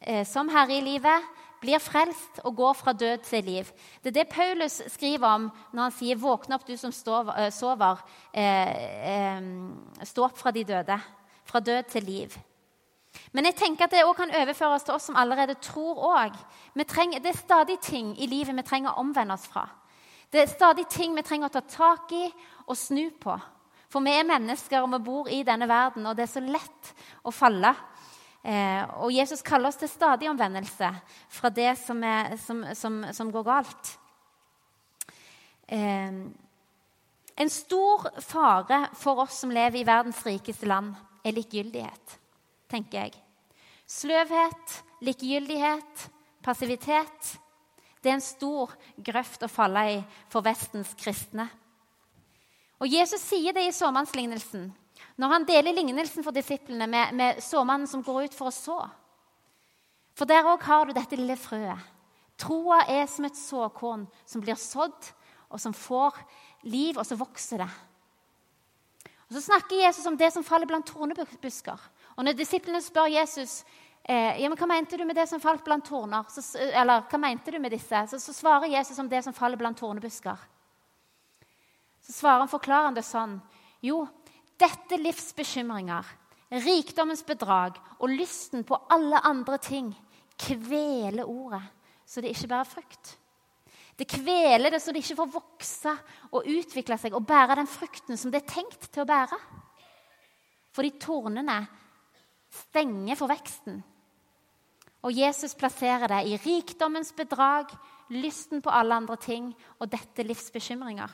eh, 0.00 0.26
som 0.26 0.48
herre 0.48 0.74
i 0.74 0.80
livet, 0.80 1.22
blir 1.60 1.80
frelst 1.82 2.40
og 2.44 2.56
går 2.56 2.72
fra 2.78 2.92
død 2.92 3.24
til 3.26 3.44
liv. 3.44 3.70
Det 4.02 4.10
er 4.10 4.20
det 4.20 4.28
Paulus 4.32 4.82
skriver 4.88 5.26
om 5.26 5.50
når 5.72 5.82
han 5.82 5.92
sier 5.92 6.16
'våkne 6.16 6.54
opp, 6.54 6.66
du 6.66 6.76
som 6.76 6.90
eh, 6.90 7.50
sover. 7.50 7.96
Eh, 8.34 9.36
eh, 9.36 9.42
stå 10.04 10.24
opp 10.24 10.38
fra 10.38 10.50
de 10.50 10.64
døde. 10.64 11.00
Fra 11.44 11.60
død 11.60 11.82
til 11.82 12.02
liv.' 12.02 12.38
Men 13.32 13.44
jeg 13.44 13.54
tenker 13.54 13.84
at 13.84 13.90
det 13.90 14.04
også 14.04 14.22
kan 14.22 14.34
overføres 14.42 14.82
til 14.82 14.94
oss 14.94 15.02
som 15.02 15.16
allerede 15.16 15.54
tror 15.54 15.96
òg. 15.96 16.32
Det 16.74 17.26
er 17.26 17.36
stadig 17.36 17.80
ting 17.80 18.22
i 18.22 18.26
livet 18.26 18.56
vi 18.56 18.62
trenger 18.62 18.90
å 18.90 19.00
omvende 19.00 19.34
oss 19.34 19.46
fra. 19.46 19.68
Det 20.32 20.40
er 20.40 20.46
stadig 20.46 20.86
ting 20.88 21.16
vi 21.16 21.22
trenger 21.22 21.48
å 21.48 21.52
ta 21.52 21.60
tak 21.60 22.12
i 22.12 22.26
og 22.66 22.76
snu 22.76 23.10
på. 23.20 23.38
For 23.88 24.04
vi 24.04 24.12
er 24.12 24.26
mennesker, 24.28 24.82
og 24.84 24.92
vi 24.92 25.04
bor 25.04 25.28
i 25.32 25.42
denne 25.42 25.68
verden, 25.68 26.06
og 26.06 26.16
det 26.16 26.26
er 26.26 26.32
så 26.32 26.40
lett 26.44 26.90
å 27.24 27.32
falle. 27.32 27.72
Eh, 28.48 28.84
og 29.02 29.12
Jesus 29.12 29.44
kaller 29.44 29.68
oss 29.68 29.80
til 29.80 29.90
stadig 29.92 30.30
omvendelse 30.30 30.88
fra 31.28 31.50
det 31.52 31.74
som, 31.80 32.00
er, 32.04 32.36
som, 32.40 32.62
som, 32.74 33.02
som 33.12 33.32
går 33.34 33.44
galt. 33.44 33.90
Eh, 35.68 36.22
en 37.38 37.52
stor 37.52 38.08
fare 38.24 38.86
for 38.96 39.26
oss 39.26 39.42
som 39.44 39.52
lever 39.52 39.82
i 39.82 39.86
verdens 39.86 40.24
rikeste 40.26 40.66
land, 40.66 40.94
er 41.22 41.36
likegyldighet 41.36 42.18
tenker 42.68 43.06
jeg. 43.06 43.16
Sløvhet, 43.88 44.80
likegyldighet, 45.04 46.08
passivitet. 46.44 47.32
Det 48.02 48.12
er 48.12 48.18
en 48.18 48.24
stor 48.24 48.74
grøft 49.04 49.44
å 49.44 49.50
falle 49.50 49.84
i 49.94 49.96
for 50.30 50.44
Vestens 50.46 50.92
kristne. 50.98 51.48
Og 52.78 52.86
Jesus 52.92 53.24
sier 53.24 53.56
det 53.56 53.64
i 53.66 53.74
såmannslignelsen, 53.74 54.68
når 55.18 55.34
han 55.34 55.46
deler 55.48 55.74
lignelsen 55.74 56.24
for 56.24 56.34
disiplene 56.34 56.86
med, 56.86 57.14
med 57.18 57.42
såmannen 57.42 57.90
som 57.90 58.04
går 58.06 58.28
ut 58.28 58.36
for 58.38 58.50
å 58.50 58.54
så. 58.54 58.78
For 60.18 60.26
der 60.30 60.46
òg 60.46 60.62
har 60.66 60.86
du 60.86 60.94
dette 60.94 61.18
lille 61.18 61.36
frøet. 61.38 61.94
Troa 62.38 62.84
er 62.86 63.06
som 63.10 63.26
et 63.26 63.38
såkorn 63.38 64.06
som 64.26 64.42
blir 64.42 64.58
sådd, 64.58 65.10
og 65.48 65.58
som 65.62 65.74
får 65.74 66.14
liv, 66.68 66.98
og 66.98 67.06
så 67.06 67.18
vokser 67.18 67.64
det. 67.64 67.70
Og 69.28 69.36
Så 69.36 69.40
snakker 69.48 69.82
Jesus 69.82 70.06
om 70.06 70.16
det 70.16 70.30
som 70.32 70.44
faller 70.44 70.66
blant 70.66 70.86
tornebusker. 70.86 71.78
Og 72.16 72.24
når 72.24 72.38
disiplene 72.38 72.80
spør 72.82 73.10
Jesus 73.12 73.62
eh, 74.02 74.40
ja, 74.40 74.48
men 74.48 74.56
hva 74.58 74.68
mente 74.70 74.96
du 74.96 75.04
med 75.04 75.18
det 75.18 75.26
som 75.28 75.42
falt 75.42 75.64
blant 75.64 75.84
torner, 75.86 76.24
så, 76.32 76.42
eller 76.56 77.04
hva 77.10 77.20
mente 77.20 77.52
du 77.52 77.58
med 77.60 77.74
disse, 77.74 78.06
så, 78.08 78.20
så, 78.22 78.32
svarer 78.32 78.72
Jesus 78.72 78.98
om 78.98 79.08
det 79.08 79.20
som 79.26 79.36
faller 79.36 79.60
blant 79.60 79.78
tornebusker. 79.78 80.46
Så 82.06 82.16
svarer 82.16 82.46
han 82.46 82.50
forklarende 82.50 83.04
sånn 83.04 83.38
Jo, 83.84 84.06
dette 84.58 84.98
livs 85.00 85.30
bekymringer, 85.36 86.04
rikdommens 86.64 87.22
bedrag 87.26 87.78
og 87.98 88.10
lysten 88.10 88.64
på 88.66 88.78
alle 88.90 89.20
andre 89.26 89.58
ting 89.62 89.92
kveler 90.38 91.28
ordet, 91.28 91.62
så 92.06 92.22
det 92.22 92.32
ikke 92.32 92.50
bærer 92.50 92.68
frukt. 92.68 93.16
Det 93.98 94.06
kveler 94.06 94.70
det 94.70 94.78
så 94.82 94.92
det 94.94 95.02
ikke 95.02 95.18
får 95.18 95.30
vokse 95.34 95.92
og 96.30 96.46
utvikle 96.46 96.98
seg 97.00 97.16
og 97.18 97.26
bære 97.26 97.58
den 97.58 97.70
frukten 97.70 98.18
som 98.18 98.30
det 98.30 98.44
er 98.44 98.52
tenkt 98.52 98.86
til 98.92 99.02
å 99.02 99.08
bære. 99.08 99.38
Fordi 100.74 100.92
tornene 101.02 101.58
stenger 102.54 103.18
for 103.18 103.30
veksten. 103.32 103.80
Og 105.02 105.14
Jesus 105.14 105.54
plasserer 105.58 106.10
det 106.10 106.20
i 106.30 106.38
rikdommens 106.42 107.10
bedrag, 107.16 107.70
lysten 108.14 108.62
på 108.62 108.70
alle 108.70 108.96
andre 109.02 109.18
ting 109.20 109.50
og 109.78 109.90
dette 109.90 110.24
livs 110.26 110.48
bekymringer. 110.54 111.10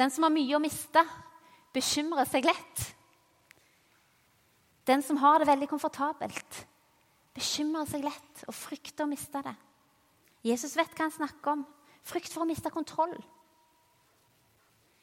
Den 0.00 0.12
som 0.12 0.24
har 0.24 0.32
mye 0.32 0.56
å 0.56 0.62
miste, 0.62 1.02
bekymrer 1.76 2.28
seg 2.28 2.46
lett. 2.48 2.84
Den 4.88 5.04
som 5.04 5.18
har 5.20 5.38
det 5.38 5.50
veldig 5.50 5.68
komfortabelt, 5.68 6.62
bekymrer 7.36 7.88
seg 7.90 8.06
lett 8.06 8.44
og 8.48 8.56
frykter 8.56 9.04
å 9.04 9.10
miste 9.10 9.42
det. 9.44 9.52
Jesus 10.48 10.72
vet 10.78 10.94
hva 10.96 11.04
han 11.04 11.14
snakker 11.14 11.52
om. 11.52 11.66
Frykt 12.00 12.32
for 12.32 12.46
å 12.46 12.48
miste 12.48 12.72
kontroll. 12.72 13.12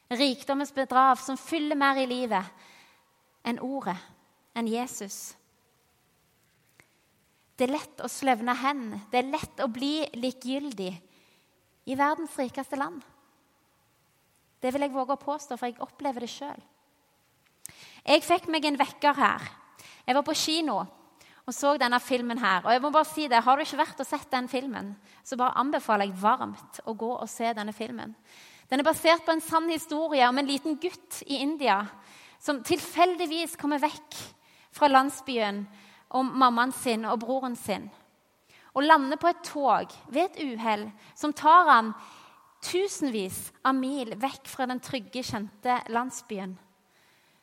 Rikdommens 0.10 0.74
bedrag 0.74 1.20
som 1.22 1.38
fyller 1.38 1.78
mer 1.78 2.00
i 2.02 2.08
livet 2.10 3.46
enn 3.48 3.60
ordet, 3.62 3.98
enn 4.58 4.70
Jesus. 4.72 5.36
Det 7.58 7.68
er 7.68 7.76
lett 7.76 8.02
å 8.02 8.10
sløvne 8.10 8.56
hen. 8.64 8.82
Det 9.12 9.22
er 9.22 9.30
lett 9.30 9.62
å 9.62 9.70
bli 9.70 10.08
likegyldig 10.18 10.90
i 11.88 12.00
verdens 12.00 12.34
rikeste 12.40 12.80
land. 12.80 13.06
Det 14.62 14.74
vil 14.74 14.86
jeg 14.86 14.94
våge 14.94 15.16
å 15.16 15.22
påstå, 15.22 15.58
for 15.58 15.70
jeg 15.70 15.82
opplever 15.84 16.26
det 16.26 16.32
sjøl. 16.32 16.62
Jeg 18.08 18.24
fikk 18.24 18.48
meg 18.50 18.66
en 18.66 18.80
vekker 18.80 19.18
her. 19.18 19.44
Jeg 20.08 20.16
var 20.16 20.26
på 20.26 20.38
kino 20.38 20.80
og 21.48 21.56
så 21.56 21.78
denne 21.80 22.00
filmen 22.04 22.40
her. 22.42 22.66
Og 22.66 22.74
jeg 22.74 22.82
må 22.84 22.92
bare 22.92 23.08
si 23.08 23.28
det, 23.28 23.44
Har 23.44 23.56
du 23.56 23.64
ikke 23.64 23.80
vært 23.80 24.00
og 24.04 24.08
sett 24.08 24.32
den 24.32 24.48
filmen, 24.52 24.96
så 25.24 25.38
bare 25.40 25.56
anbefaler 25.56 26.10
jeg 26.10 26.22
varmt 26.22 26.82
å 26.86 26.94
gå 26.94 27.12
og 27.16 27.30
se 27.30 27.54
denne 27.54 27.74
filmen. 27.74 28.16
Den 28.70 28.80
er 28.80 28.88
basert 28.88 29.24
på 29.24 29.32
en 29.32 29.42
sann 29.42 29.70
historie 29.70 30.28
om 30.28 30.38
en 30.38 30.48
liten 30.48 30.76
gutt 30.76 31.22
i 31.28 31.40
India 31.40 31.86
som 32.40 32.60
tilfeldigvis 32.64 33.56
kommer 33.56 33.80
vekk 33.80 34.18
fra 34.76 34.90
landsbyen 34.92 35.64
om 36.20 36.34
mammaen 36.40 36.74
sin 36.76 37.06
og 37.08 37.20
broren 37.24 37.56
sin 37.56 37.88
og 38.78 38.86
lander 38.86 39.18
på 39.18 39.30
et 39.32 39.40
tog 39.42 39.94
ved 40.14 40.28
et 40.28 40.42
uhell 40.44 40.84
som 41.18 41.34
tar 41.34 41.66
han 41.72 41.94
tusenvis 42.64 43.52
av 43.66 43.76
mil 43.78 44.14
vekk 44.20 44.48
fra 44.50 44.68
den 44.70 44.82
trygge, 44.84 45.24
kjente 45.24 45.80
landsbyen. 45.94 46.56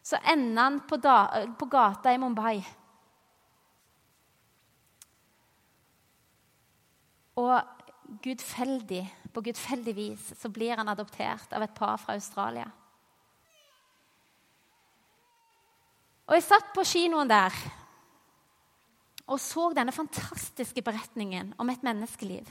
Så 0.05 0.19
ender 0.33 0.63
han 0.63 0.81
på, 0.89 0.99
da, 1.01 1.47
på 1.59 1.69
gata 1.71 2.13
i 2.13 2.19
Mumbai. 2.21 2.59
Og 7.41 7.55
gudfeldig, 8.25 9.05
på 9.33 9.43
gudfeldig 9.49 9.95
vis 9.97 10.27
så 10.39 10.51
blir 10.53 10.77
han 10.79 10.91
adoptert 10.93 11.55
av 11.57 11.65
et 11.65 11.73
par 11.75 11.97
fra 12.03 12.19
Australia. 12.19 12.67
Og 16.25 16.37
Jeg 16.37 16.47
satt 16.47 16.71
på 16.73 16.85
kinoen 16.89 17.29
der 17.29 17.57
og 19.25 19.41
så 19.41 19.71
denne 19.73 19.93
fantastiske 19.93 20.83
beretningen 20.85 21.55
om 21.59 21.71
et 21.73 21.85
menneskeliv. 21.85 22.49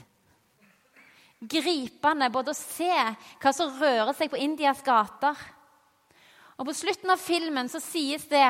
Gripende 1.40 2.30
både 2.32 2.52
å 2.52 2.56
se 2.56 2.92
hva 3.42 3.52
som 3.52 3.72
rører 3.80 4.14
seg 4.16 4.30
på 4.32 4.40
Indias 4.40 4.82
gater. 4.84 5.38
Og 6.58 6.68
På 6.68 6.76
slutten 6.76 7.10
av 7.10 7.20
filmen 7.20 7.68
så 7.68 7.80
sies 7.82 8.28
det 8.30 8.46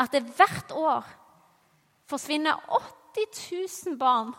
at 0.00 0.12
det 0.12 0.26
hvert 0.36 0.74
år 0.76 1.08
forsvinner 2.10 2.58
80 3.14 3.30
000 3.90 3.98
barn 4.00 4.34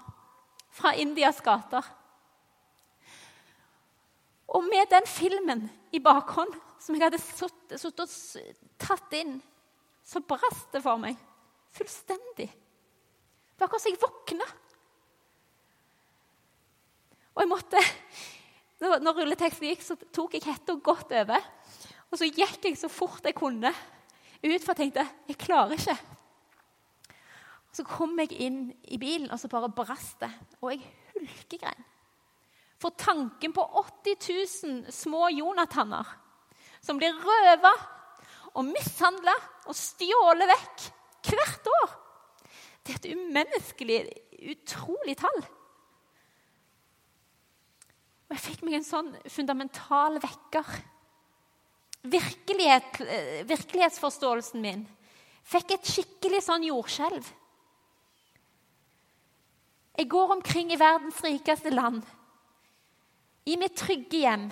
fra 0.71 0.93
Indias 0.95 1.41
gater. 1.43 1.83
Og 4.51 4.63
med 4.67 4.89
den 4.91 5.07
filmen 5.07 5.67
i 5.95 5.99
bakhånd, 6.03 6.53
som 6.79 6.95
jeg 6.95 7.05
hadde 7.05 7.21
sittet 7.21 7.85
og 7.87 8.15
tatt 8.81 9.13
inn, 9.15 9.37
så 10.03 10.19
brast 10.25 10.73
det 10.73 10.81
for 10.83 10.99
meg 10.99 11.19
fullstendig. 11.71 12.49
Det 12.49 13.59
var 13.59 13.69
akkurat 13.69 13.83
som 13.83 13.93
jeg 13.93 14.01
våkna. 14.01 14.47
Og 17.41 17.47
jeg 17.47 17.49
måtte, 17.49 17.81
Når 18.81 19.15
rulleteksten 19.17 19.65
gikk, 19.65 19.81
så 19.81 19.95
tok 20.13 20.35
jeg 20.37 20.45
hetta 20.45 20.75
godt 20.77 21.11
over. 21.13 21.41
Og 22.11 22.17
så 22.17 22.27
gikk 22.29 22.65
jeg 22.65 22.77
så 22.77 22.89
fort 22.89 23.25
jeg 23.25 23.33
kunne 23.37 23.69
ut, 23.69 24.61
for 24.61 24.71
jeg 24.73 24.79
tenkte 24.79 25.05
jeg 25.29 25.37
klarer 25.41 25.73
ikke. 25.73 25.95
Så 27.73 27.85
kom 27.87 28.13
jeg 28.19 28.33
inn 28.45 28.59
i 28.93 28.97
bilen, 29.01 29.29
og 29.31 29.39
så 29.39 29.49
bare 29.49 29.69
brast 29.73 30.19
det. 30.21 30.29
Og 30.61 30.73
jeg 30.73 30.81
hulkegrein. 31.13 31.85
For 32.81 32.93
tanken 32.97 33.53
på 33.53 33.65
80 34.05 34.29
000 34.65 34.93
små 34.93 35.29
Jonathaner 35.33 36.05
som 36.81 36.97
blir 36.97 37.17
røva 37.21 37.73
og 38.57 38.65
mishandla 38.65 39.33
og 39.69 39.77
stjålet 39.77 40.49
vekk 40.49 40.87
hvert 41.31 41.73
år 41.73 41.97
Det 42.81 42.93
er 42.93 42.97
et 42.97 43.11
umenneskelig, 43.13 43.99
utrolig 44.51 45.13
tall. 45.21 45.43
Og 48.31 48.37
jeg 48.37 48.45
fikk 48.45 48.61
meg 48.63 48.77
en 48.77 48.85
sånn 48.87 49.09
fundamental 49.27 50.15
vekker. 50.23 50.67
Virkelighet, 52.07 53.01
eh, 53.03 53.41
virkelighetsforståelsen 53.43 54.61
min 54.63 54.85
fikk 55.43 55.73
et 55.75 55.89
skikkelig 55.89 56.39
sånn 56.45 56.63
jordskjelv. 56.63 57.27
Jeg 59.97 60.07
går 60.07 60.31
omkring 60.37 60.71
i 60.71 60.79
verdens 60.79 61.19
rikeste 61.25 61.73
land, 61.73 62.05
i 63.45 63.57
mitt 63.59 63.75
trygge 63.75 64.21
hjem, 64.21 64.45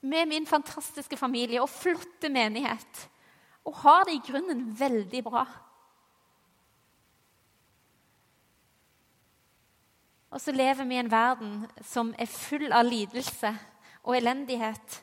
med 0.00 0.30
min 0.30 0.46
fantastiske 0.48 1.18
familie 1.20 1.60
og 1.60 1.70
flotte 1.70 2.30
menighet, 2.32 3.04
og 3.68 3.76
har 3.84 4.08
det 4.08 4.16
i 4.16 4.24
grunnen 4.32 4.64
veldig 4.78 5.22
bra. 5.28 5.44
Og 10.32 10.40
så 10.40 10.52
lever 10.52 10.86
vi 10.88 10.96
i 10.96 11.02
en 11.02 11.12
verden 11.12 11.56
som 11.84 12.14
er 12.18 12.30
full 12.30 12.72
av 12.72 12.86
lidelse 12.88 13.52
og 14.02 14.16
elendighet. 14.16 15.00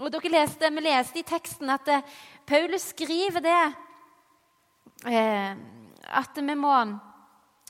Og 0.00 0.08
dere 0.12 0.32
leste, 0.32 0.70
Vi 0.70 0.80
leste 0.80 1.18
i 1.20 1.26
teksten 1.28 1.70
at 1.70 1.84
det, 1.84 2.00
Paulus 2.46 2.88
skriver 2.94 3.40
det 3.40 3.72
eh, 5.06 5.52
At 6.08 6.36
vi 6.36 6.54
må, 6.54 6.72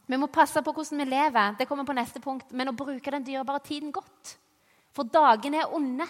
vi 0.07 0.17
må 0.17 0.27
passe 0.27 0.63
på 0.63 0.73
hvordan 0.73 0.99
vi 0.99 1.05
lever. 1.11 1.57
Det 1.59 1.67
kommer 1.69 1.85
på 1.85 1.93
neste 1.93 2.21
punkt. 2.21 2.53
Men 2.53 2.69
å 2.69 2.77
bruke 2.77 3.11
den 3.11 3.27
dyrebare 3.27 3.61
tiden 3.61 3.91
godt. 3.93 4.37
For 4.95 5.03
dagene 5.03 5.65
er 5.65 5.75
onde. 5.75 6.07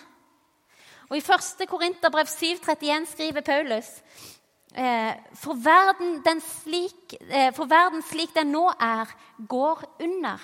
Og 1.09 1.17
I 1.17 1.25
1. 1.25 1.65
Korinterbrev 1.69 2.29
7,31 2.29 3.09
skriver 3.15 3.41
Paulus 3.41 3.89
eh, 3.97 4.40
for, 4.71 5.59
verden, 5.59 6.41
slik, 6.41 7.17
eh, 7.27 7.51
for 7.55 7.67
verden 7.67 8.03
slik 8.07 8.35
den 8.37 8.53
nå 8.55 8.69
er, 8.79 9.11
går 9.51 9.83
under. 9.99 10.39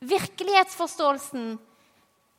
Virkelighetsforståelsen 0.00 1.58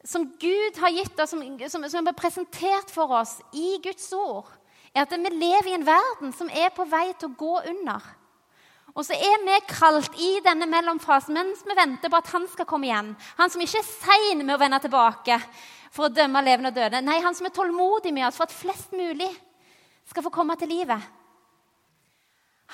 som 0.04 0.25
Gud 0.39 0.80
har 0.80 0.89
gitt 0.96 1.20
oss, 1.20 1.32
som, 1.32 1.44
som, 1.70 1.89
som 1.89 2.08
er 2.08 2.16
presentert 2.18 2.92
for 2.92 3.12
oss 3.12 3.39
i 3.51 3.80
Guds 3.84 4.12
ord, 4.16 4.48
er 4.94 5.04
at 5.04 5.12
vi 5.12 5.32
lever 5.32 5.72
i 5.72 5.75
en 5.78 5.88
verden 5.88 6.32
som 6.36 6.50
er 6.50 6.72
på 6.75 6.88
vei 6.89 7.12
til 7.13 7.30
å 7.30 7.38
gå 7.39 7.56
under. 7.72 8.06
Og 8.96 9.06
så 9.06 9.16
er 9.16 9.44
vi 9.46 9.58
kalt 9.70 10.16
i 10.20 10.39
denne 10.44 10.66
mellomfasen 10.68 11.36
mens 11.36 11.62
vi 11.68 11.75
venter 11.78 12.12
på 12.12 12.20
at 12.20 12.32
han 12.34 12.48
skal 12.51 12.68
komme 12.68 12.89
igjen. 12.89 13.12
Han 13.38 13.51
som 13.51 13.62
ikke 13.63 13.80
er 13.84 13.92
sein 13.92 14.42
med 14.42 14.56
å 14.56 14.60
vende 14.60 14.80
tilbake 14.84 15.38
for 15.94 16.08
å 16.08 16.13
dømme 16.13 16.42
levende 16.44 16.74
og 16.74 16.80
døde. 16.80 17.04
Nei, 17.06 17.20
han 17.24 17.38
som 17.38 17.48
er 17.48 17.54
tålmodig 17.56 18.12
med 18.16 18.28
oss 18.28 18.39
for 18.39 18.50
at 18.50 18.56
flest 18.56 18.96
mulig 18.98 19.30
skal 20.10 20.25
få 20.25 20.34
komme 20.34 20.58
til 20.60 20.72
livet. 20.72 21.01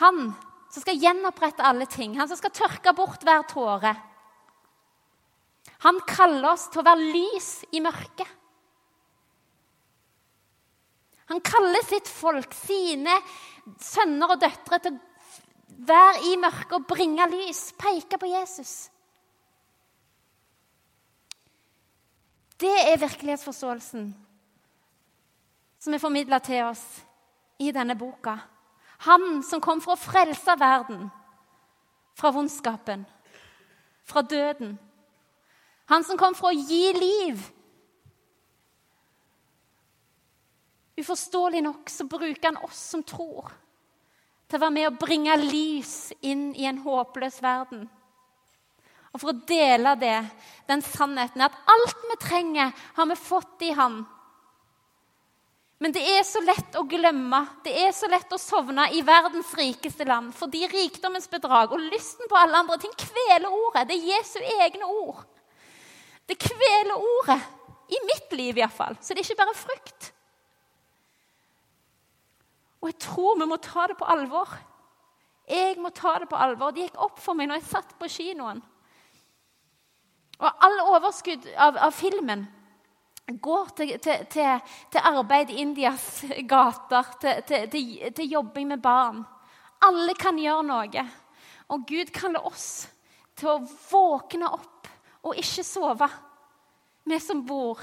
Han 0.01 0.29
som 0.71 0.83
skal 0.83 0.99
gjenopprette 0.99 1.63
alle 1.63 1.87
ting. 1.87 2.17
Han 2.19 2.27
som 2.27 2.39
skal 2.39 2.53
tørke 2.55 2.93
bort 2.95 3.23
hver 3.23 3.45
tåre. 3.47 3.93
Han 5.85 6.01
kaller 6.07 6.49
oss 6.53 6.67
til 6.71 6.81
å 6.81 6.87
være 6.87 7.11
lys 7.13 7.49
i 7.75 7.81
mørket. 7.83 8.27
Han 11.31 11.41
kaller 11.41 11.81
sitt 11.87 12.09
folk, 12.09 12.53
sine 12.53 13.13
sønner 13.81 14.35
og 14.35 14.41
døtre, 14.43 14.77
til 14.77 14.93
å 14.93 15.85
være 15.89 16.27
i 16.29 16.35
mørket 16.37 16.75
og 16.77 16.85
bringe 16.89 17.25
lys, 17.31 17.71
peke 17.79 18.19
på 18.21 18.29
Jesus. 18.29 18.75
Det 22.61 22.75
er 22.85 23.01
virkelighetsforståelsen 23.01 24.05
som 25.85 25.93
er 25.93 26.01
formidla 26.01 26.39
til 26.45 26.63
oss 26.69 26.85
i 27.59 27.71
denne 27.71 27.95
boka. 27.95 28.37
Han 29.05 29.43
som 29.43 29.61
kom 29.61 29.81
for 29.83 29.95
å 29.95 30.01
frelse 30.01 30.55
verden 30.59 31.07
fra 32.15 32.31
vondskapen, 32.31 33.03
fra 34.07 34.21
døden 34.21 34.77
han 35.85 36.03
som 36.03 36.17
kom 36.17 36.33
for 36.37 36.49
å 36.49 36.57
gi 36.57 36.93
liv. 36.97 37.41
Uforståelig 40.95 41.61
nok 41.65 41.91
så 41.91 42.07
bruker 42.09 42.47
han 42.47 42.63
oss 42.65 42.79
som 42.93 43.03
tror, 43.05 43.51
til 44.47 44.57
å 44.57 44.63
være 44.63 44.75
med 44.77 44.89
å 44.89 44.97
bringe 44.97 45.35
lys 45.41 46.13
inn 46.25 46.47
i 46.55 46.65
en 46.69 46.81
håpløs 46.81 47.41
verden. 47.43 47.85
Og 49.13 49.21
for 49.21 49.31
å 49.31 49.43
dele 49.47 49.93
det, 49.99 50.17
den 50.67 50.81
sannheten 50.83 51.45
at 51.45 51.55
alt 51.71 52.01
vi 52.09 52.17
trenger, 52.19 52.73
har 52.97 53.07
vi 53.11 53.19
fått 53.19 53.63
i 53.63 53.71
Han. 53.77 54.01
Men 55.83 55.91
det 55.91 56.01
er 56.07 56.21
så 56.23 56.39
lett 56.39 56.77
å 56.79 56.85
glemme, 56.87 57.41
det 57.65 57.73
er 57.83 57.91
så 57.95 58.07
lett 58.07 58.31
å 58.31 58.39
sovne 58.39 58.87
i 58.95 59.01
verdens 59.03 59.51
rikeste 59.59 60.07
land 60.07 60.31
fordi 60.37 60.63
rikdommens 60.71 61.27
bedrag 61.31 61.73
og 61.75 61.83
lysten 61.91 62.29
på 62.31 62.37
alle 62.39 62.61
andre 62.63 62.77
ting 62.79 62.93
kveler 62.95 63.49
ordet. 63.51 63.89
Det 63.89 63.97
er 63.97 64.13
Jesu 64.13 64.37
egne 64.39 64.87
ord. 64.87 65.25
Det 66.25 66.39
kveler 66.41 66.95
ordet. 66.95 67.41
I 67.85 67.99
mitt 68.01 68.31
liv 68.33 68.57
iallfall. 68.57 68.95
Så 68.97 69.13
det 69.13 69.21
er 69.21 69.27
ikke 69.27 69.43
bare 69.43 69.59
frykt. 69.59 70.07
Og 72.81 72.89
jeg 72.89 72.97
tror 73.03 73.35
vi 73.37 73.45
må 73.45 73.59
ta 73.61 73.83
det 73.91 73.97
på 73.99 74.07
alvor. 74.09 74.55
Jeg 75.45 75.75
må 75.77 75.91
ta 75.93 76.15
det 76.23 76.31
på 76.31 76.39
alvor. 76.39 76.73
Det 76.73 76.87
gikk 76.87 76.97
opp 77.05 77.21
for 77.21 77.37
meg 77.37 77.51
når 77.51 77.61
jeg 77.61 77.67
satt 77.69 77.93
på 77.99 78.09
kinoen. 78.09 78.63
Og 80.41 80.65
all 80.65 80.81
overskudd 80.95 81.45
av, 81.53 81.77
av 81.77 81.93
filmen 81.93 82.47
går 83.25 83.69
til, 83.77 83.93
til, 83.99 84.25
til, 84.29 84.73
til, 84.91 85.01
arbeid 85.01 85.49
i 85.49 85.61
Indias 85.61 86.23
gater, 86.47 87.09
til, 87.19 88.31
jobbing 88.31 88.67
med 88.67 88.81
barn. 88.81 89.23
Alle 89.85 90.13
kan 90.19 90.37
gjøre 90.37 90.65
noe. 90.65 91.05
Og 91.73 91.85
Gud 91.89 92.11
kaller 92.13 92.45
oss 92.45 92.85
til 93.35 93.49
å 93.49 93.61
våkne 93.65 94.49
opp 94.53 94.89
og 95.25 95.39
ikke 95.41 95.65
sove, 95.65 96.07
vi 97.05 97.17
som 97.21 97.41
bor 97.45 97.81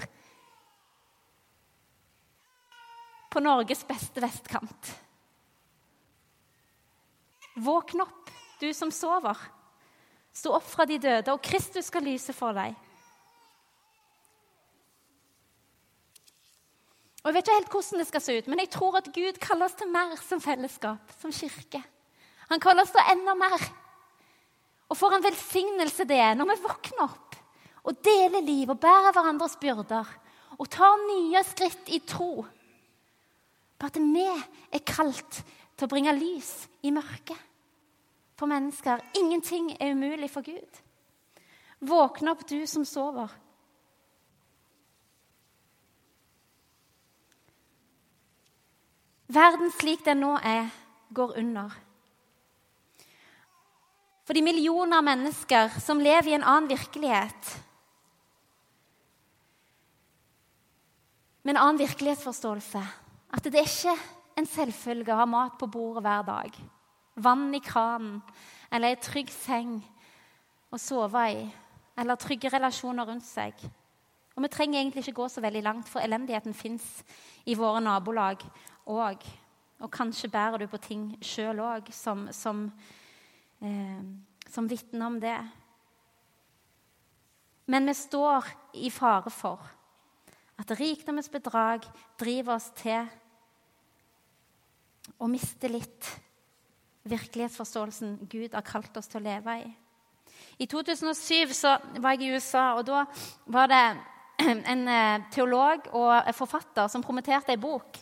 på 3.32 3.42
Norges 3.42 3.82
beste 3.88 4.22
vestkant. 4.22 4.92
Våkn 7.58 8.04
opp, 8.04 8.30
du 8.60 8.70
som 8.76 8.92
sover. 8.94 9.36
Stå 10.32 10.54
opp 10.56 10.68
fra 10.70 10.86
de 10.88 10.98
døde, 11.02 11.34
og 11.34 11.42
Kristus 11.44 11.90
skal 11.90 12.06
lyse 12.06 12.32
for 12.36 12.54
deg. 12.56 12.76
Og 17.22 17.28
Jeg 17.30 17.34
vet 17.34 17.46
ikke 17.46 17.58
helt 17.58 17.74
hvordan 17.76 18.00
det 18.02 18.06
skal 18.08 18.22
se 18.24 18.38
ut, 18.38 18.48
men 18.50 18.58
jeg 18.58 18.70
tror 18.74 18.96
at 18.98 19.12
Gud 19.14 19.38
kaller 19.40 19.68
oss 19.68 19.76
til 19.78 19.90
mer 19.90 20.16
som 20.18 20.40
fellesskap, 20.42 21.12
som 21.20 21.32
kirke. 21.32 21.82
Han 22.50 22.60
kaller 22.60 22.82
oss 22.82 22.90
til 22.90 23.12
enda 23.12 23.34
mer. 23.38 23.62
Og 24.90 24.98
for 24.98 25.14
en 25.14 25.24
velsignelse 25.24 26.04
det 26.08 26.18
er 26.18 26.34
når 26.36 26.50
vi 26.50 26.64
våkner 26.64 27.04
opp 27.06 27.38
og 27.82 28.02
deler 28.04 28.44
liv 28.44 28.70
og 28.70 28.80
bærer 28.82 29.14
hverandres 29.14 29.56
byrder 29.62 30.10
og 30.58 30.68
tar 30.70 30.98
nye 31.06 31.40
skritt 31.46 31.88
i 31.94 32.02
tro 32.06 32.44
på 33.78 33.88
at 33.88 33.96
vi 33.98 34.26
er 34.26 34.84
kalt 34.86 35.40
til 35.74 35.86
å 35.86 35.90
bringe 35.90 36.12
lys 36.14 36.52
i 36.86 36.92
mørket 36.94 37.38
for 38.38 38.50
mennesker. 38.50 39.00
Ingenting 39.18 39.72
er 39.78 39.94
umulig 39.96 40.28
for 40.30 40.46
Gud. 40.46 40.82
Våkne 41.82 42.34
opp, 42.34 42.44
du 42.46 42.62
som 42.66 42.84
sover. 42.86 43.30
Verden 49.32 49.70
slik 49.72 50.04
den 50.04 50.20
nå 50.20 50.34
er, 50.44 50.68
går 51.14 51.38
under. 51.40 51.72
For 54.26 54.36
de 54.36 54.42
millioner 54.44 54.98
av 55.00 55.06
mennesker 55.06 55.78
som 55.82 56.00
lever 56.02 56.32
i 56.32 56.36
en 56.36 56.44
annen 56.44 56.70
virkelighet, 56.70 57.52
med 61.42 61.56
en 61.56 61.62
annen 61.62 61.80
virkelighetsforståelse. 61.80 62.82
At 63.34 63.48
det 63.48 63.58
er 63.58 63.66
ikke 63.66 63.96
en 64.38 64.46
selvfølge 64.46 65.14
å 65.14 65.22
ha 65.22 65.26
mat 65.26 65.56
på 65.58 65.66
bordet 65.66 66.04
hver 66.04 66.22
dag. 66.28 66.58
Vann 67.24 67.48
i 67.54 67.60
kranen 67.64 68.20
eller 68.70 68.92
ei 68.92 69.00
trygg 69.02 69.32
seng 69.34 69.80
å 70.72 70.78
sove 70.78 71.24
i. 71.32 71.40
Eller 71.98 72.20
trygge 72.20 72.52
relasjoner 72.52 73.08
rundt 73.08 73.26
seg. 73.26 73.56
Og 74.32 74.44
vi 74.44 74.52
trenger 74.52 74.80
egentlig 74.80 75.02
ikke 75.02 75.18
gå 75.18 75.26
så 75.28 75.42
veldig 75.44 75.64
langt, 75.66 75.88
for 75.90 76.00
elendigheten 76.00 76.54
fins 76.56 76.86
i 77.44 77.56
våre 77.58 77.82
nabolag 77.84 78.40
òg. 78.86 79.24
Og 79.82 79.90
kanskje 79.90 80.30
bærer 80.30 80.62
du 80.62 80.68
på 80.70 80.78
ting 80.82 81.08
sjøl 81.24 81.60
òg 81.62 81.90
som, 81.94 82.28
som, 82.32 82.68
eh, 83.60 84.02
som 84.48 84.68
vitner 84.70 85.06
om 85.06 85.18
det. 85.20 85.38
Men 87.66 87.86
vi 87.86 87.94
står 87.94 88.46
i 88.74 88.90
fare 88.90 89.30
for 89.30 89.62
at 90.58 90.74
rikdommens 90.78 91.30
bedrag 91.32 91.86
driver 92.20 92.54
oss 92.54 92.70
til 92.78 93.08
å 95.18 95.26
miste 95.30 95.70
litt 95.70 96.10
virkelighetsforståelsen 97.08 98.20
Gud 98.30 98.54
har 98.54 98.66
kalt 98.66 98.96
oss 98.96 99.10
til 99.10 99.22
å 99.22 99.26
leve 99.26 99.56
i. 99.64 99.70
I 100.62 100.68
2007 100.70 101.54
så 101.56 101.74
var 101.98 102.14
jeg 102.14 102.28
i 102.28 102.36
USA, 102.36 102.74
og 102.78 102.86
da 102.86 103.02
var 103.50 103.70
det 103.70 103.82
en 104.42 104.88
eh, 104.88 105.26
teolog 105.34 105.88
og 105.98 106.34
forfatter 106.36 106.90
som 106.90 107.02
promoterte 107.02 107.54
ei 107.54 107.60
bok 107.60 107.98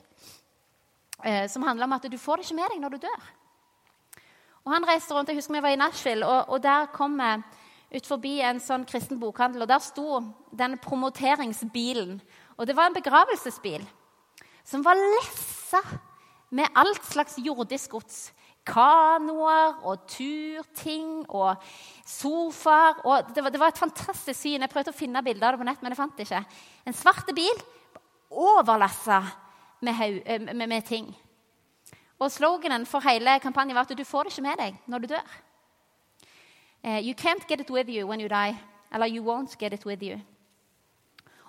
eh, 1.24 1.46
som 1.50 1.64
handler 1.66 1.87
om 1.88 1.96
at 1.96 2.09
du 2.11 2.18
får 2.18 2.40
det 2.40 2.48
ikke 2.48 2.59
med 2.61 2.74
deg 2.74 2.83
når 2.83 2.96
du 2.96 3.04
dør. 3.06 3.30
Og 4.64 4.74
Han 4.74 4.87
reiste 4.88 5.14
rundt, 5.14 5.30
jeg 5.33 5.40
husker 5.40 5.56
vi 5.56 5.64
var 5.64 5.74
i 5.74 5.80
Nashville, 5.80 6.26
og, 6.26 6.52
og 6.52 6.62
der 6.62 6.90
kom 6.92 7.16
vi 7.20 7.30
ut 7.96 8.06
forbi 8.06 8.37
en 8.46 8.61
sånn 8.62 8.85
kristen 8.87 9.18
bokhandel. 9.20 9.64
og 9.64 9.70
Der 9.70 9.83
sto 9.83 10.20
den 10.56 10.76
promoteringsbilen. 10.78 12.20
Og 12.59 12.68
det 12.68 12.76
var 12.76 12.90
en 12.90 12.98
begravelsesbil 12.98 13.87
som 14.64 14.85
var 14.85 14.98
lessa 14.98 15.80
med 16.54 16.70
alt 16.78 17.02
slags 17.09 17.38
jordisk 17.40 17.96
gods. 17.96 18.28
Kanoer 18.68 19.80
og 19.88 20.04
turting 20.11 21.24
og 21.33 21.62
sofaer. 22.06 23.00
Og 23.09 23.33
det, 23.35 23.42
var, 23.42 23.50
det 23.54 23.61
var 23.62 23.72
et 23.72 23.80
fantastisk 23.80 24.37
syn. 24.37 24.61
Jeg 24.61 24.70
prøvde 24.70 24.92
å 24.92 24.96
finne 24.96 25.24
bilder 25.24 25.48
av 25.48 25.56
det 25.56 25.62
på 25.62 25.68
nett, 25.70 25.83
men 25.83 25.94
jeg 25.94 26.00
fant 26.02 26.18
det 26.18 26.28
ikke. 26.28 26.42
En 26.87 26.96
svart 26.96 27.33
bil 27.35 27.64
overlassa 28.30 29.22
med, 29.81 30.23
eh, 30.27 30.40
med, 30.40 30.66
med, 30.66 30.83
ting. 30.83 31.16
Og 32.19 32.31
sloganen 32.33 32.87
for 32.87 33.01
hele 33.01 33.38
kampanjen 33.40 33.75
var 33.75 33.88
at 33.88 33.99
du 33.99 34.05
får 34.05 34.23
det 34.23 34.33
ikke 34.33 34.49
med 34.49 34.59
deg 34.59 34.77
når 34.87 34.99
du 34.99 35.07
dør. 35.07 35.38
Uh, 36.85 37.01
you 37.01 37.14
can't 37.14 37.47
get 37.49 37.61
it 37.61 37.71
with 37.71 37.90
you 37.90 38.07
when 38.07 38.21
you 38.21 38.29
die. 38.29 38.59
Eller 38.93 39.07
you 39.07 39.23
won't 39.23 39.57
get 39.59 39.73
it 39.73 39.87
with 39.87 40.03
you. 40.03 40.21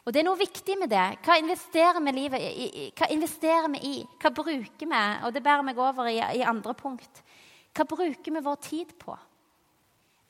Og 0.05 0.13
det 0.13 0.21
er 0.21 0.25
noe 0.25 0.37
viktig 0.39 0.75
med 0.79 0.89
det. 0.89 1.17
Hva 1.25 1.37
investerer 1.37 1.99
vi, 2.01 2.11
livet 2.11 2.41
i? 2.41 2.87
Hva 2.97 3.07
investerer 3.13 3.67
vi 3.69 3.81
i? 3.85 3.97
Hva 4.21 4.31
bruker 4.33 4.87
vi? 4.87 5.01
Og 5.25 5.33
det 5.33 5.43
bærer 5.43 5.65
meg 5.65 5.77
over 5.77 6.09
i, 6.09 6.17
i 6.17 6.41
andre 6.41 6.73
punkt. 6.73 7.21
Hva 7.75 7.85
bruker 7.85 8.33
vi 8.33 8.41
vår 8.43 8.57
tid 8.65 8.95
på? 8.99 9.15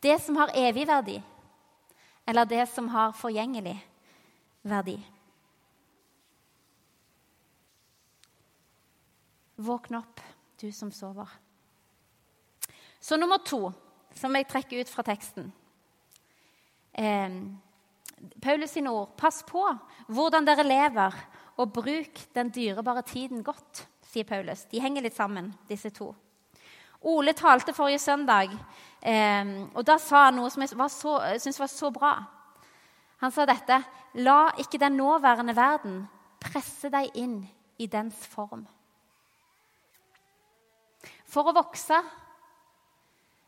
Det 0.03 0.17
som 0.21 0.35
har 0.35 0.51
evig 0.57 0.87
verdi, 0.89 1.19
eller 2.27 2.45
det 2.45 2.65
som 2.69 2.87
har 2.89 3.13
forgjengelig 3.13 3.77
verdi? 4.63 4.97
Våkn 9.61 9.97
opp, 9.99 10.21
du 10.61 10.71
som 10.73 10.91
sover. 10.91 11.29
Så 13.01 13.17
nummer 13.17 13.41
to, 13.45 13.71
som 14.17 14.35
jeg 14.35 14.47
trekker 14.49 14.81
ut 14.81 14.89
fra 14.91 15.05
teksten. 15.05 15.51
Eh, 16.93 17.37
Paulus 18.41 18.73
sine 18.75 18.91
ord. 18.93 19.15
Pass 19.17 19.41
på 19.47 19.63
hvordan 20.07 20.45
dere 20.45 20.65
lever, 20.67 21.15
og 21.57 21.73
bruk 21.73 22.19
den 22.35 22.51
dyrebare 22.53 23.01
tiden 23.05 23.43
godt, 23.43 23.85
sier 24.05 24.25
Paulus. 24.27 24.65
De 24.71 24.81
henger 24.81 25.05
litt 25.05 25.17
sammen, 25.17 25.51
disse 25.69 25.89
to. 25.93 26.11
Ole 27.01 27.33
talte 27.33 27.73
forrige 27.73 27.99
søndag, 27.99 28.53
eh, 29.01 29.55
og 29.73 29.85
da 29.85 29.97
sa 29.97 30.27
han 30.27 30.37
noe 30.37 30.51
som 30.53 30.61
jeg 30.61 30.73
syntes 31.41 31.59
var 31.59 31.71
så 31.71 31.89
bra. 31.93 32.13
Han 33.21 33.31
sa 33.31 33.45
dette.: 33.45 33.81
La 34.13 34.51
ikke 34.59 34.79
den 34.81 34.97
nåværende 34.97 35.55
verden 35.55 36.07
presse 36.41 36.89
deg 36.89 37.13
inn 37.15 37.41
i 37.77 37.87
dens 37.87 38.25
form. 38.27 38.67
For 41.31 41.47
å 41.47 41.55
vokse 41.55 42.01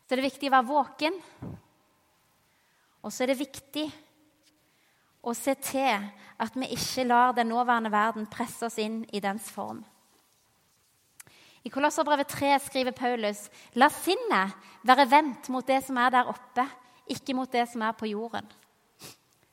så 0.04 0.12
er 0.12 0.20
det 0.20 0.28
viktig 0.28 0.48
å 0.48 0.54
være 0.54 0.68
våken. 0.68 1.16
Og 3.04 3.12
så 3.12 3.24
er 3.24 3.32
det 3.32 3.40
viktig 3.40 3.84
å 5.24 5.32
se 5.36 5.54
til 5.64 6.06
at 6.44 6.56
vi 6.56 6.68
ikke 6.76 7.06
lar 7.08 7.34
den 7.36 7.50
nåværende 7.52 7.92
verden 7.92 8.28
presse 8.32 8.68
oss 8.68 8.78
inn 8.80 9.02
i 9.12 9.20
dens 9.24 9.48
form. 9.52 9.82
I 11.64 11.72
Kolosserbrevet 11.72 12.28
3 12.28 12.50
skriver 12.60 12.92
Paulus.: 12.96 13.46
La 13.80 13.88
sinnet 13.88 14.52
være 14.84 15.08
vendt 15.08 15.48
mot 15.48 15.66
det 15.66 15.80
som 15.86 15.96
er 15.96 16.12
der 16.12 16.28
oppe, 16.28 16.66
ikke 17.08 17.36
mot 17.36 17.52
det 17.52 17.64
som 17.72 17.82
er 17.82 17.96
på 17.96 18.08
jorden. 18.12 18.44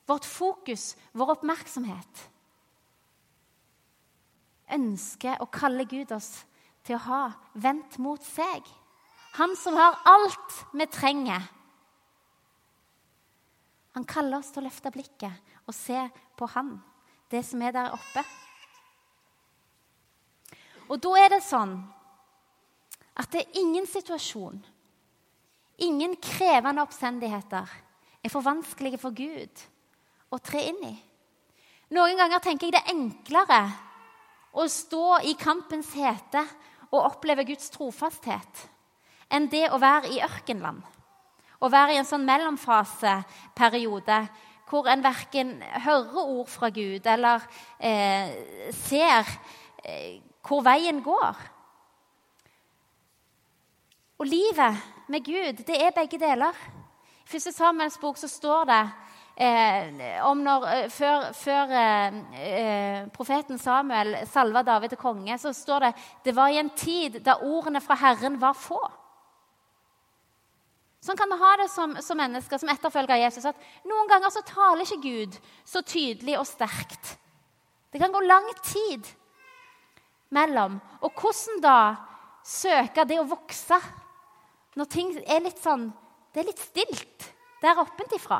Vårt 0.08 0.28
fokus, 0.28 0.92
vår 1.12 1.38
oppmerksomhet, 1.38 2.28
ønsker 4.72 5.40
å 5.40 5.48
kalle 5.52 5.88
Gud 5.88 6.12
oss 6.12 6.42
til 6.86 6.98
å 6.98 7.04
ha 7.06 7.22
vendt 7.54 7.98
mot 8.02 8.22
seg. 8.24 8.66
Han 9.38 9.54
som 9.56 9.76
har 9.78 10.00
alt 10.08 10.58
vi 10.76 10.86
trenger. 10.92 11.44
Han 13.92 14.08
kaller 14.08 14.40
oss 14.40 14.50
til 14.52 14.62
å 14.62 14.66
løfte 14.68 14.92
blikket 14.92 15.52
og 15.68 15.76
se 15.76 15.98
på 16.36 16.48
Han, 16.54 16.74
det 17.30 17.42
som 17.46 17.62
er 17.62 17.74
der 17.76 17.92
oppe. 17.94 18.24
Og 20.88 21.00
da 21.00 21.12
er 21.20 21.30
det 21.32 21.42
sånn 21.44 21.76
at 23.16 23.28
det 23.32 23.44
er 23.44 23.60
ingen 23.60 23.86
situasjon, 23.88 24.58
ingen 25.84 26.16
krevende 26.20 26.84
oppstendigheter, 26.84 27.68
er 28.22 28.32
for 28.32 28.44
vanskelige 28.44 29.00
for 29.00 29.14
Gud 29.16 29.62
å 30.32 30.40
tre 30.40 30.64
inn 30.70 30.82
i. 30.88 30.94
Noen 31.92 32.16
ganger 32.16 32.40
tenker 32.40 32.68
jeg 32.68 32.76
det 32.76 32.82
er 32.84 32.94
enklere 32.94 33.62
å 34.56 34.64
stå 34.68 35.22
i 35.28 35.34
kampens 35.40 35.90
hete 35.96 36.44
og 36.92 37.06
oppleve 37.08 37.46
Guds 37.48 37.72
trofasthet 37.72 38.66
enn 39.32 39.48
det 39.48 39.64
å 39.72 39.80
være 39.80 40.10
i 40.12 40.20
ørkenland. 40.20 40.82
Å 41.62 41.70
være 41.72 41.94
i 41.94 42.00
en 42.00 42.08
sånn 42.08 42.26
mellomfaseperiode 42.28 44.18
hvor 44.68 44.88
en 44.88 45.04
verken 45.04 45.54
hører 45.84 46.20
ord 46.22 46.50
fra 46.52 46.68
Gud 46.72 47.06
eller 47.08 47.44
eh, 47.78 48.32
ser 48.76 49.28
eh, 49.84 50.20
hvor 50.44 50.64
veien 50.66 51.00
går. 51.04 51.40
Og 54.20 54.28
livet 54.28 54.80
med 55.12 55.24
Gud, 55.24 55.64
det 55.66 55.76
er 55.76 55.96
begge 55.96 56.20
deler. 56.20 56.56
I 57.32 57.36
1. 57.36 57.52
Samuels 57.54 57.98
bok 58.00 58.20
så 58.20 58.28
står 58.28 58.68
det 58.68 58.82
om 60.28 60.42
når, 60.44 60.66
eh, 60.68 60.88
Før, 60.92 61.32
før 61.32 61.70
eh, 61.72 62.16
eh, 62.36 63.06
profeten 63.08 63.58
Samuel 63.58 64.26
salva 64.28 64.62
David 64.62 64.92
til 64.92 64.98
konge, 64.98 65.38
så 65.38 65.52
står 65.52 65.80
det 65.80 65.92
det 66.24 66.36
var 66.36 66.48
i 66.48 66.58
en 66.58 66.70
tid 66.70 67.22
da 67.24 67.38
ordene 67.40 67.80
fra 67.80 67.96
Herren 67.96 68.38
var 68.40 68.52
få. 68.54 68.80
Sånn 71.02 71.16
kan 71.18 71.32
vi 71.32 71.40
ha 71.40 71.56
det 71.58 71.70
som, 71.70 71.96
som 71.98 72.16
mennesker, 72.16 72.58
som 72.58 72.68
etterfølger 72.68 73.16
av 73.16 73.22
Jesus. 73.24 73.44
at 73.48 73.56
Noen 73.84 74.06
ganger 74.06 74.30
så 74.30 74.44
taler 74.46 74.84
ikke 74.84 75.02
Gud 75.02 75.40
så 75.64 75.82
tydelig 75.82 76.38
og 76.38 76.46
sterkt. 76.46 77.16
Det 77.90 77.98
kan 77.98 78.12
gå 78.12 78.20
lang 78.22 78.46
tid 78.62 79.08
mellom. 80.30 80.78
Og 81.02 81.10
hvordan 81.18 81.58
da 81.64 81.78
søke 82.46 83.04
det 83.08 83.18
å 83.18 83.26
vokse 83.26 83.80
når 84.78 84.88
ting 84.92 85.10
er 85.26 85.42
litt 85.44 85.58
sånn 85.60 85.90
Det 86.32 86.40
er 86.40 86.48
litt 86.48 86.62
stilt 86.62 87.26
der 87.60 87.76
oppentifra. 87.82 88.38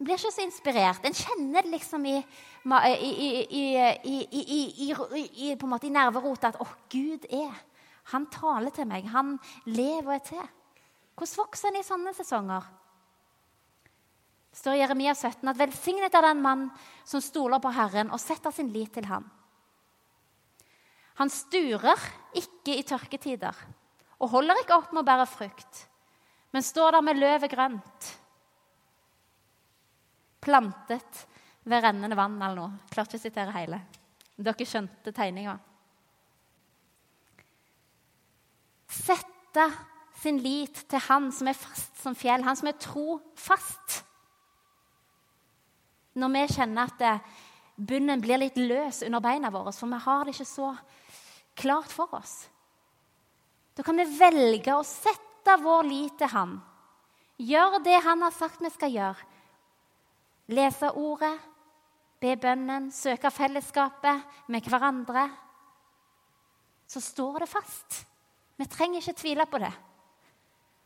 En 0.00 0.06
blir 0.08 0.16
ikke 0.16 0.32
så 0.32 0.40
inspirert. 0.46 1.04
En 1.04 1.12
kjenner 1.12 1.66
det 1.66 1.74
liksom 1.74 2.06
i, 2.08 2.14
i, 2.16 3.64
i, 4.08 4.94
i 4.96 5.90
nerverota 5.92 6.48
at 6.48 6.56
'Å, 6.56 6.66
Gud 6.88 7.26
er 7.28 7.52
Han 8.10 8.26
taler 8.26 8.70
til 8.70 8.88
meg. 8.88 9.04
Han 9.12 9.38
lever 9.66 10.08
og 10.08 10.14
er 10.14 10.24
til'. 10.24 10.48
Hvordan 11.14 11.36
vokser 11.36 11.68
en 11.68 11.76
i 11.76 11.84
sånne 11.84 12.14
sesonger? 12.16 12.64
Det 14.50 14.58
står 14.58 14.72
i 14.72 14.80
Jeremia 14.80 15.12
17 15.14 15.48
at 15.48 15.58
'velsignet 15.58 16.14
er 16.14 16.22
den 16.22 16.42
mann 16.42 16.70
som 17.04 17.20
stoler 17.20 17.60
på 17.60 17.70
Herren 17.70 18.10
og 18.10 18.20
setter 18.20 18.50
sin 18.50 18.72
lit 18.72 18.92
til 18.92 19.04
ham'. 19.04 19.28
Han 21.20 21.28
sturer 21.28 22.00
ikke 22.34 22.78
i 22.78 22.82
tørketider 22.82 23.54
og 24.18 24.30
holder 24.30 24.62
ikke 24.62 24.74
opp 24.74 24.92
med 24.92 25.02
å 25.02 25.06
bære 25.06 25.26
frukt, 25.26 25.88
men 26.52 26.62
står 26.62 26.92
der 26.92 27.00
med 27.04 27.20
løvet 27.20 27.50
grønt, 27.50 28.19
plantet 30.40 31.24
ved 31.68 31.82
rennende 31.84 32.16
vann 32.18 32.38
eller 32.40 32.56
noe. 32.56 32.86
Klarte 32.92 33.16
ikke 33.16 33.22
å 33.22 33.26
sitere 33.28 33.56
hele. 33.56 33.80
Dere 34.40 34.66
skjønte 34.66 35.12
tegninga. 35.12 35.56
Sette 38.90 39.66
sin 40.20 40.40
lit 40.42 40.82
til 40.90 41.02
Han 41.08 41.30
som 41.32 41.48
er 41.48 41.58
fast 41.58 42.00
som 42.02 42.16
fjell, 42.16 42.44
Han 42.44 42.56
som 42.56 42.70
er 42.70 42.80
trofast. 42.80 44.00
Når 46.20 46.32
vi 46.34 46.46
kjenner 46.56 46.90
at 46.90 47.04
eh, 47.06 47.20
bunnen 47.76 48.20
blir 48.20 48.40
litt 48.40 48.58
løs 48.58 49.04
under 49.06 49.22
beina 49.24 49.52
våre, 49.52 49.72
for 49.72 49.88
vi 49.88 50.00
har 50.04 50.24
det 50.24 50.34
ikke 50.34 50.48
så 50.48 50.72
klart 51.60 51.92
for 51.92 52.12
oss. 52.18 52.48
Da 53.76 53.84
kan 53.86 54.00
vi 54.00 54.08
velge 54.18 54.74
å 54.74 54.84
sette 54.84 55.54
vår 55.62 55.86
lit 55.88 56.18
til 56.20 56.32
Han. 56.34 56.58
Gjøre 57.40 57.80
det 57.84 58.00
Han 58.04 58.26
har 58.26 58.34
sagt 58.36 58.60
vi 58.60 58.72
skal 58.74 58.92
gjøre. 58.92 59.28
Lese 60.50 60.90
Ordet, 60.98 61.36
be 62.20 62.34
bønnen, 62.36 62.90
søke 62.92 63.30
fellesskapet 63.30 64.48
med 64.50 64.66
hverandre. 64.66 65.28
Så 66.90 67.00
står 67.00 67.44
det 67.44 67.48
fast. 67.48 68.00
Vi 68.58 68.66
trenger 68.66 69.00
ikke 69.00 69.20
tvile 69.20 69.46
på 69.46 69.60
det. 69.62 69.72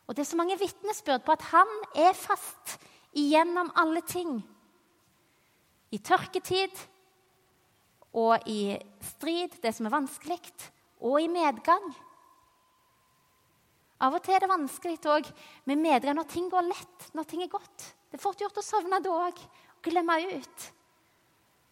Og 0.07 0.15
det 0.15 0.23
er 0.23 0.29
så 0.29 0.37
mange 0.37 0.59
vitnesbyrd 0.61 1.25
på 1.25 1.33
at 1.33 1.47
han 1.49 1.71
er 1.97 2.13
fast 2.13 2.77
igjennom 3.17 3.73
alle 3.81 4.03
ting. 4.07 4.37
I 5.91 5.99
tørketid 5.99 6.77
og 8.15 8.45
i 8.47 8.77
strid, 9.01 9.57
det 9.63 9.73
som 9.75 9.89
er 9.89 9.97
vanskelig, 9.97 10.39
og 11.01 11.23
i 11.23 11.31
medgang. 11.31 11.89
Av 14.05 14.13
og 14.13 14.25
til 14.25 14.37
er 14.37 14.45
det 14.45 14.51
vanskelig 14.51 14.99
òg 15.09 15.29
med 15.71 15.81
medgang 15.81 16.17
når 16.19 16.29
ting 16.29 16.49
går 16.53 16.67
lett, 16.69 17.07
når 17.17 17.29
ting 17.29 17.45
er 17.45 17.53
godt. 17.53 17.87
Det 18.11 18.19
er 18.19 18.23
fort 18.23 18.41
gjort 18.41 18.59
å 18.61 18.65
sovne 18.65 19.01
da 19.01 19.13
òg, 19.13 19.39
og 19.79 19.87
glemme 19.87 20.19
ut. 20.35 20.67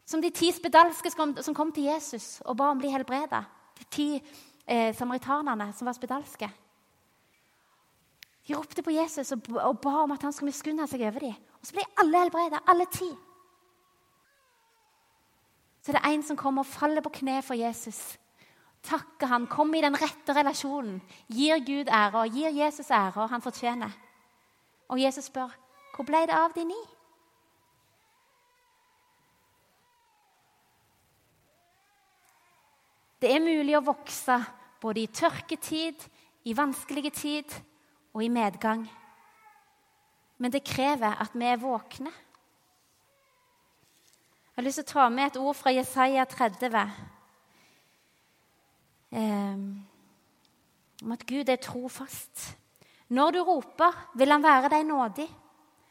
Som 0.08 0.22
de 0.22 0.32
ti 0.34 0.48
spedalske 0.52 1.12
som 1.12 1.56
kom 1.56 1.72
til 1.72 1.90
Jesus 1.90 2.40
og 2.46 2.56
ba 2.58 2.70
om 2.70 2.80
å 2.80 2.82
bli 2.82 2.92
helbreda. 2.92 3.44
De 3.78 3.86
ti 3.92 4.08
eh, 4.16 4.90
samaritanerne 4.96 5.70
som 5.76 5.88
var 5.88 5.96
spedalske. 5.96 6.48
De 8.42 8.56
ropte 8.56 8.82
på 8.82 8.94
Jesus 8.96 9.32
og, 9.36 9.44
ba 9.82 10.00
om 10.02 10.16
at 10.16 10.24
han 10.26 10.34
skulle 10.34 10.50
miskunne 10.50 10.88
seg 10.90 11.04
over 11.06 11.28
dem. 11.28 11.36
Og 11.60 11.68
så 11.68 11.76
ble 11.76 11.86
alle 12.02 12.24
helbreda, 12.24 12.64
alle 12.66 12.88
ti. 12.90 13.10
Så 15.82 15.94
det 15.94 16.00
er 16.00 16.14
en 16.14 16.26
som 16.26 16.38
kommer 16.38 16.64
og 16.64 16.70
faller 16.70 17.04
på 17.04 17.14
kne 17.20 17.40
for 17.44 17.58
Jesus 17.58 18.16
takker 18.82 19.30
han, 19.30 19.46
kommer 19.46 19.78
i 19.78 19.84
den 19.84 19.98
rette 19.98 20.34
relasjonen, 20.34 21.00
gir 21.30 21.60
Gud 21.66 21.90
ære 21.92 22.24
og 22.24 22.34
gir 22.34 22.54
Jesus 22.56 22.90
ære 22.90 23.24
og 23.24 23.30
han 23.30 23.42
fortjener. 23.42 23.90
Og 24.88 25.02
Jesus 25.02 25.24
spør, 25.24 25.50
'Hvor 25.94 26.04
ble 26.04 26.26
det 26.26 26.34
av 26.34 26.52
de 26.54 26.64
ni?' 26.64 26.88
Det 33.22 33.30
er 33.30 33.40
mulig 33.40 33.76
å 33.78 33.86
vokse 33.86 34.44
både 34.80 35.00
i 35.00 35.06
tørketid, 35.06 35.94
i 36.44 36.56
vanskelige 36.58 37.10
tid 37.10 37.54
og 38.14 38.24
i 38.24 38.28
medgang. 38.28 38.90
Men 40.38 40.52
det 40.52 40.66
krever 40.66 41.22
at 41.22 41.30
vi 41.34 41.46
er 41.46 41.56
våkne. 41.56 42.10
Jeg 42.10 44.56
har 44.56 44.66
lyst 44.66 44.82
til 44.82 44.84
å 44.84 44.92
ta 44.92 45.08
med 45.08 45.26
et 45.26 45.36
ord 45.36 45.56
fra 45.56 45.70
Jesaja 45.70 46.24
30 46.24 46.74
eh, 46.74 47.11
om 49.12 51.12
at 51.12 51.26
Gud 51.28 51.48
er 51.48 51.60
trofast. 51.60 52.56
Når 53.12 53.30
du 53.30 53.40
roper, 53.44 53.92
vil 54.16 54.32
han 54.32 54.42
være 54.42 54.70
deg 54.72 54.86
nådig. 54.88 55.28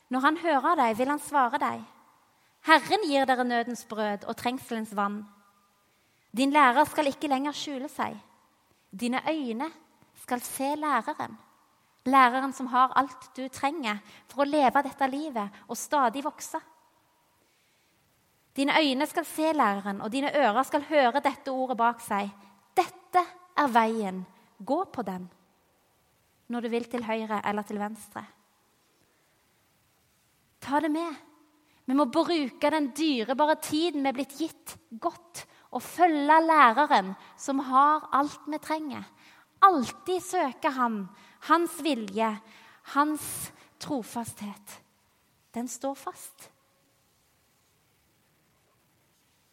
Når 0.10 0.20
han 0.20 0.38
hører 0.38 0.80
deg, 0.80 0.98
vil 0.98 1.12
han 1.14 1.22
svare 1.22 1.60
deg. 1.62 1.84
Herren 2.66 3.06
gir 3.06 3.26
dere 3.26 3.46
nødens 3.46 3.86
brød 3.90 4.26
og 4.28 4.38
trengselens 4.38 4.96
vann. 4.96 5.22
Din 6.38 6.54
lærer 6.54 6.86
skal 6.90 7.12
ikke 7.12 7.30
lenger 7.30 7.56
skjule 7.56 7.90
seg. 7.90 8.18
Dine 8.92 9.22
øyne 9.30 9.70
skal 10.24 10.42
se 10.42 10.76
læreren. 10.76 11.38
Læreren 12.06 12.54
som 12.54 12.68
har 12.68 12.94
alt 12.98 13.30
du 13.38 13.48
trenger 13.48 14.02
for 14.30 14.42
å 14.42 14.50
leve 14.50 14.84
dette 14.84 15.08
livet 15.08 15.64
og 15.68 15.78
stadig 15.78 16.24
vokse. 16.26 16.60
Dine 18.56 18.74
øyne 18.82 19.06
skal 19.08 19.26
se 19.26 19.54
læreren, 19.54 20.02
og 20.02 20.12
dine 20.12 20.32
ører 20.36 20.64
skal 20.64 20.84
høre 20.90 21.22
dette 21.24 21.52
ordet 21.52 21.78
bak 21.78 22.02
seg. 22.04 22.32
Dette 22.78 23.24
er 23.58 23.72
veien. 23.74 24.24
Gå 24.62 24.84
på 24.94 25.04
den 25.06 25.30
når 26.52 26.66
du 26.66 26.72
vil 26.74 26.86
til 26.92 27.06
høyre 27.08 27.40
eller 27.48 27.64
til 27.64 27.80
venstre. 27.80 28.26
Ta 30.62 30.82
det 30.84 30.92
med. 30.92 31.16
Vi 31.88 31.96
må 31.98 32.06
bruke 32.12 32.72
den 32.72 32.92
dyrebare 32.96 33.56
tiden 33.64 34.04
vi 34.04 34.12
er 34.12 34.18
blitt 34.18 34.36
gitt, 34.38 34.76
godt 34.92 35.46
og 35.72 35.82
følge 35.84 36.38
læreren 36.44 37.14
som 37.40 37.64
har 37.66 38.10
alt 38.16 38.46
vi 38.52 38.60
trenger. 38.62 39.08
Alltid 39.64 40.22
søke 40.24 40.72
han, 40.76 41.06
hans 41.48 41.80
vilje, 41.84 42.30
hans 42.94 43.26
trofasthet. 43.82 44.78
Den 45.56 45.68
står 45.68 45.96
fast. 45.96 46.51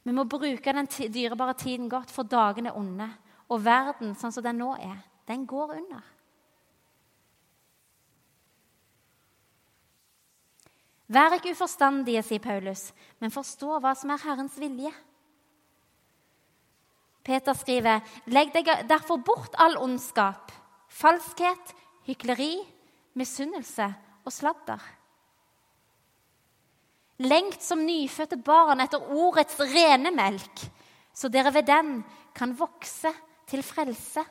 Vi 0.08 0.14
må 0.16 0.24
bruke 0.24 0.72
den 0.72 0.86
dyrebare 0.88 1.52
tiden 1.60 1.88
godt, 1.92 2.08
for 2.08 2.24
dagene 2.24 2.70
er 2.70 2.78
onde. 2.80 3.10
Og 3.52 3.60
verden 3.60 4.14
sånn 4.16 4.32
som 4.32 4.44
den 4.44 4.56
nå 4.56 4.70
er, 4.80 5.02
den 5.28 5.44
går 5.48 5.74
under. 5.74 6.06
Vær 11.12 11.36
ikke 11.36 11.52
uforstandige, 11.52 12.22
sier 12.24 12.40
Paulus, 12.40 12.86
men 13.20 13.32
forstå 13.32 13.78
hva 13.84 13.92
som 13.96 14.12
er 14.12 14.24
Herrens 14.24 14.56
vilje. 14.60 14.92
Peter 17.24 17.56
skriver, 17.56 18.00
legg 18.32 18.52
deg 18.56 18.68
derfor 18.88 19.20
bort 19.20 19.56
all 19.60 19.76
ondskap, 19.80 20.52
falskhet, 20.88 21.74
hykleri, 22.08 22.54
misunnelse 23.12 23.90
og 24.24 24.32
sladder. 24.32 24.80
Lengt 27.18 27.62
som 27.62 27.80
nyfødte 27.82 28.38
barn 28.46 28.78
etter 28.84 29.02
ordets 29.10 29.58
rene 29.58 30.12
melk, 30.14 30.62
så 31.10 31.26
dere 31.28 31.50
ved 31.56 31.66
den 31.66 31.96
kan 32.34 32.52
vokse 32.54 33.10
til 33.50 33.64
frelse. 33.66 34.22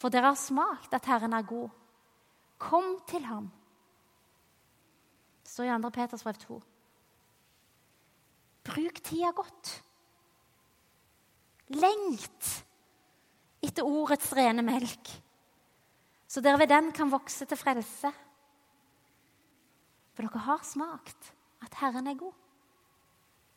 For 0.00 0.10
dere 0.10 0.32
har 0.32 0.40
smakt 0.40 0.94
at 0.96 1.06
Herren 1.06 1.36
er 1.36 1.46
god. 1.46 1.68
Kom 2.58 2.96
til 3.06 3.22
ham. 3.24 3.46
Det 5.44 5.52
står 5.52 5.70
i 5.70 5.82
2. 5.82 5.90
Peters 5.94 6.26
brev 6.26 6.42
2. 6.42 6.60
Bruk 8.66 9.00
tida 9.06 9.30
godt. 9.30 9.70
Lengt 11.70 12.50
etter 13.62 13.86
ordets 13.86 14.32
rene 14.34 14.62
melk, 14.66 15.10
så 16.26 16.42
dere 16.42 16.58
ved 16.58 16.70
den 16.72 16.90
kan 16.92 17.12
vokse 17.12 17.46
til 17.46 17.58
frelse. 17.58 18.10
For 20.14 20.26
dere 20.26 20.48
har 20.48 20.64
smakt 20.66 21.36
at 21.64 21.76
Herren 21.80 22.06
er 22.06 22.18
god. 22.18 22.32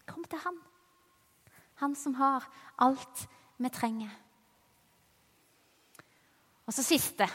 Kom 0.07 0.23
til 0.27 0.39
Han. 0.43 0.59
Han 1.81 1.95
som 1.95 2.13
har 2.19 2.45
alt 2.79 3.25
vi 3.57 3.69
trenger. 3.69 4.11
Og 6.67 6.73
så 6.73 6.83
siste. 6.83 7.27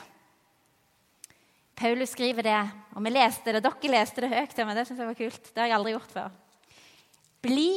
Paulus 1.78 2.10
skriver 2.16 2.42
det, 2.42 2.60
og 2.96 3.04
vi 3.04 3.12
leste 3.12 3.52
det, 3.54 3.62
dere 3.62 3.92
leste 3.92 4.24
det 4.24 4.32
høyt. 4.32 4.56
men 4.66 4.76
det 4.76 4.86
synes 4.86 4.98
jeg 4.98 5.06
var 5.06 5.14
kult. 5.14 5.54
Det 5.54 5.62
har 5.62 5.68
jeg 5.68 5.76
aldri 5.76 5.92
gjort 5.92 6.14
før. 6.16 6.30
Bli 7.42 7.70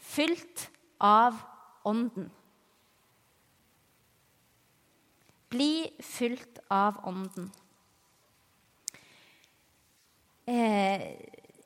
fylt 0.00 0.70
av 1.00 1.36
Ånden. 1.84 2.30
Bli 5.50 5.92
fylt 6.00 6.58
av 6.72 7.02
Ånden. 7.04 7.50
Eh, 10.46 11.04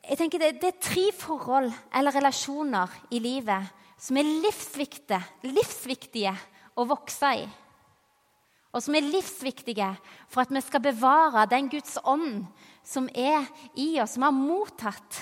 jeg 0.09 0.17
tenker 0.17 0.41
det, 0.41 0.55
det, 0.61 0.73
er 0.73 0.81
tre 0.81 1.05
forhold 1.13 1.69
eller 1.93 2.15
relasjoner 2.15 2.93
i 3.13 3.21
livet 3.21 3.75
som 3.99 4.17
er 4.17 4.27
livsviktige, 4.43 5.19
livsviktige 5.45 6.33
å 6.79 6.85
vokse 6.89 7.33
i 7.43 7.49
og 8.69 8.83
som 8.85 8.95
er 8.95 9.07
livsviktige 9.09 9.89
for 10.29 10.43
at 10.43 10.51
vi 10.53 10.61
skal 10.61 10.83
bevare 10.83 11.47
den 11.49 11.69
Guds 11.71 11.97
ånd 12.05 12.43
som 12.85 13.09
er 13.13 13.47
i 13.73 13.97
oss, 14.01 14.13
som 14.13 14.23
vi 14.23 14.29
har 14.29 14.35
mottatt 14.35 15.21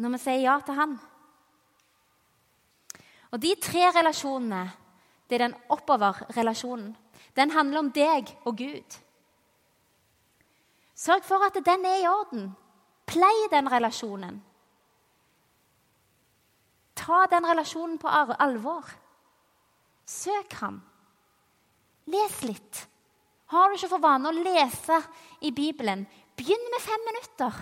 når 0.00 0.14
vi 0.14 0.20
sier 0.22 0.44
ja 0.44 0.56
til 0.64 0.76
Han. 0.78 0.92
Og 3.30 3.40
De 3.40 3.52
tre 3.60 3.88
relasjonene 3.96 4.64
det 5.28 5.36
er 5.36 5.44
den 5.44 5.58
oppover-relasjonen. 5.70 6.96
Den 7.36 7.52
handler 7.54 7.84
om 7.84 7.90
deg 7.94 8.32
og 8.48 8.56
Gud. 8.58 8.96
Sørg 10.98 11.22
for 11.28 11.44
at 11.46 11.54
den 11.54 11.84
er 11.86 12.00
i 12.00 12.08
orden. 12.10 12.48
Plei 13.10 13.48
den 13.50 13.68
relasjonen. 13.70 14.38
Ta 16.94 17.24
den 17.32 17.46
relasjonen 17.48 17.98
på 17.98 18.08
alvor. 18.10 18.86
Søk 20.06 20.54
ham. 20.60 20.78
Les 22.10 22.42
litt. 22.46 22.86
Har 23.50 23.68
du 23.68 23.74
ikke 23.74 23.90
for 23.90 24.02
vane 24.04 24.30
å 24.30 24.36
lese 24.36 25.00
i 25.42 25.50
Bibelen, 25.50 26.04
begynn 26.38 26.68
med 26.70 26.82
fem 26.84 27.06
minutter. 27.08 27.56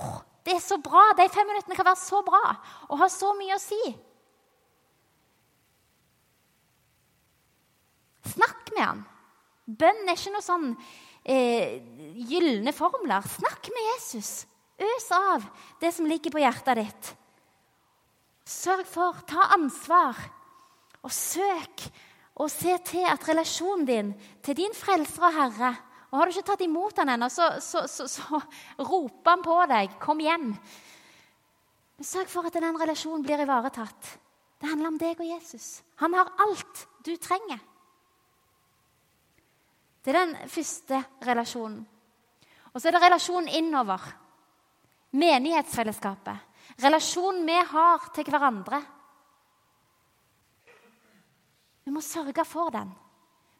Oh, 0.00 0.16
det 0.42 0.56
er 0.56 0.64
så 0.64 0.80
bra! 0.82 1.12
De 1.14 1.28
fem 1.30 1.46
minuttene 1.46 1.78
kan 1.78 1.86
være 1.86 2.02
så 2.02 2.22
bra 2.26 2.40
og 2.88 2.98
ha 2.98 3.08
så 3.12 3.30
mye 3.38 3.54
å 3.54 3.62
si. 3.62 3.80
Snakk 8.32 8.72
med 8.74 8.82
han. 8.82 9.04
Bønn 9.66 10.08
er 10.08 10.18
ikke 10.18 10.34
noe 10.34 10.44
sånn 10.44 10.70
eh, 11.22 11.78
gylne 12.32 12.74
formler. 12.74 13.22
Snakk 13.38 13.70
med 13.70 13.90
Jesus. 13.92 14.40
Øs 14.82 15.10
av 15.14 15.44
det 15.80 15.92
som 15.94 16.08
ligger 16.08 16.34
på 16.34 16.42
hjertet 16.42 16.80
ditt. 16.80 17.10
Sørg 18.48 18.86
for, 18.90 19.20
ta 19.28 19.52
ansvar, 19.54 20.18
og 21.02 21.12
søk 21.14 21.86
og 22.42 22.50
se 22.50 22.74
til 22.86 23.06
at 23.06 23.24
relasjonen 23.28 23.86
din 23.86 24.12
til 24.42 24.56
din 24.58 24.74
frelser 24.74 25.28
og 25.28 25.34
Herre 25.36 25.72
og 26.12 26.18
Har 26.18 26.28
du 26.28 26.34
ikke 26.34 26.44
tatt 26.50 26.60
imot 26.60 26.98
han 27.00 27.08
ennå, 27.08 27.28
så, 27.32 27.46
så, 27.64 27.86
så, 27.88 28.04
så, 28.04 28.40
roper 28.84 29.30
han 29.30 29.44
på 29.44 29.54
deg. 29.70 29.94
Kom 29.96 30.20
igjen. 30.20 30.50
Men 31.96 32.04
sørg 32.04 32.28
for 32.28 32.48
at 32.48 32.58
den 32.60 32.76
relasjonen 32.76 33.24
blir 33.24 33.40
ivaretatt. 33.40 34.10
Det 34.60 34.68
handler 34.68 34.90
om 34.92 34.98
deg 35.00 35.16
og 35.16 35.30
Jesus. 35.30 35.80
Han 36.04 36.12
har 36.12 36.28
alt 36.44 36.82
du 37.06 37.14
trenger. 37.16 37.62
Det 40.04 40.12
er 40.12 40.18
den 40.18 40.36
første 40.52 41.00
relasjonen. 41.24 41.80
Og 42.74 42.76
så 42.76 42.90
er 42.90 42.98
det 42.98 43.02
relasjonen 43.06 43.48
innover. 43.48 44.04
Menighetsfellesskapet. 45.12 46.36
Relasjonen 46.80 47.44
vi 47.46 47.58
har 47.72 48.08
til 48.16 48.28
hverandre. 48.32 48.80
Vi 51.84 51.92
må 51.92 52.00
sørge 52.04 52.44
for 52.48 52.72
den. 52.72 52.90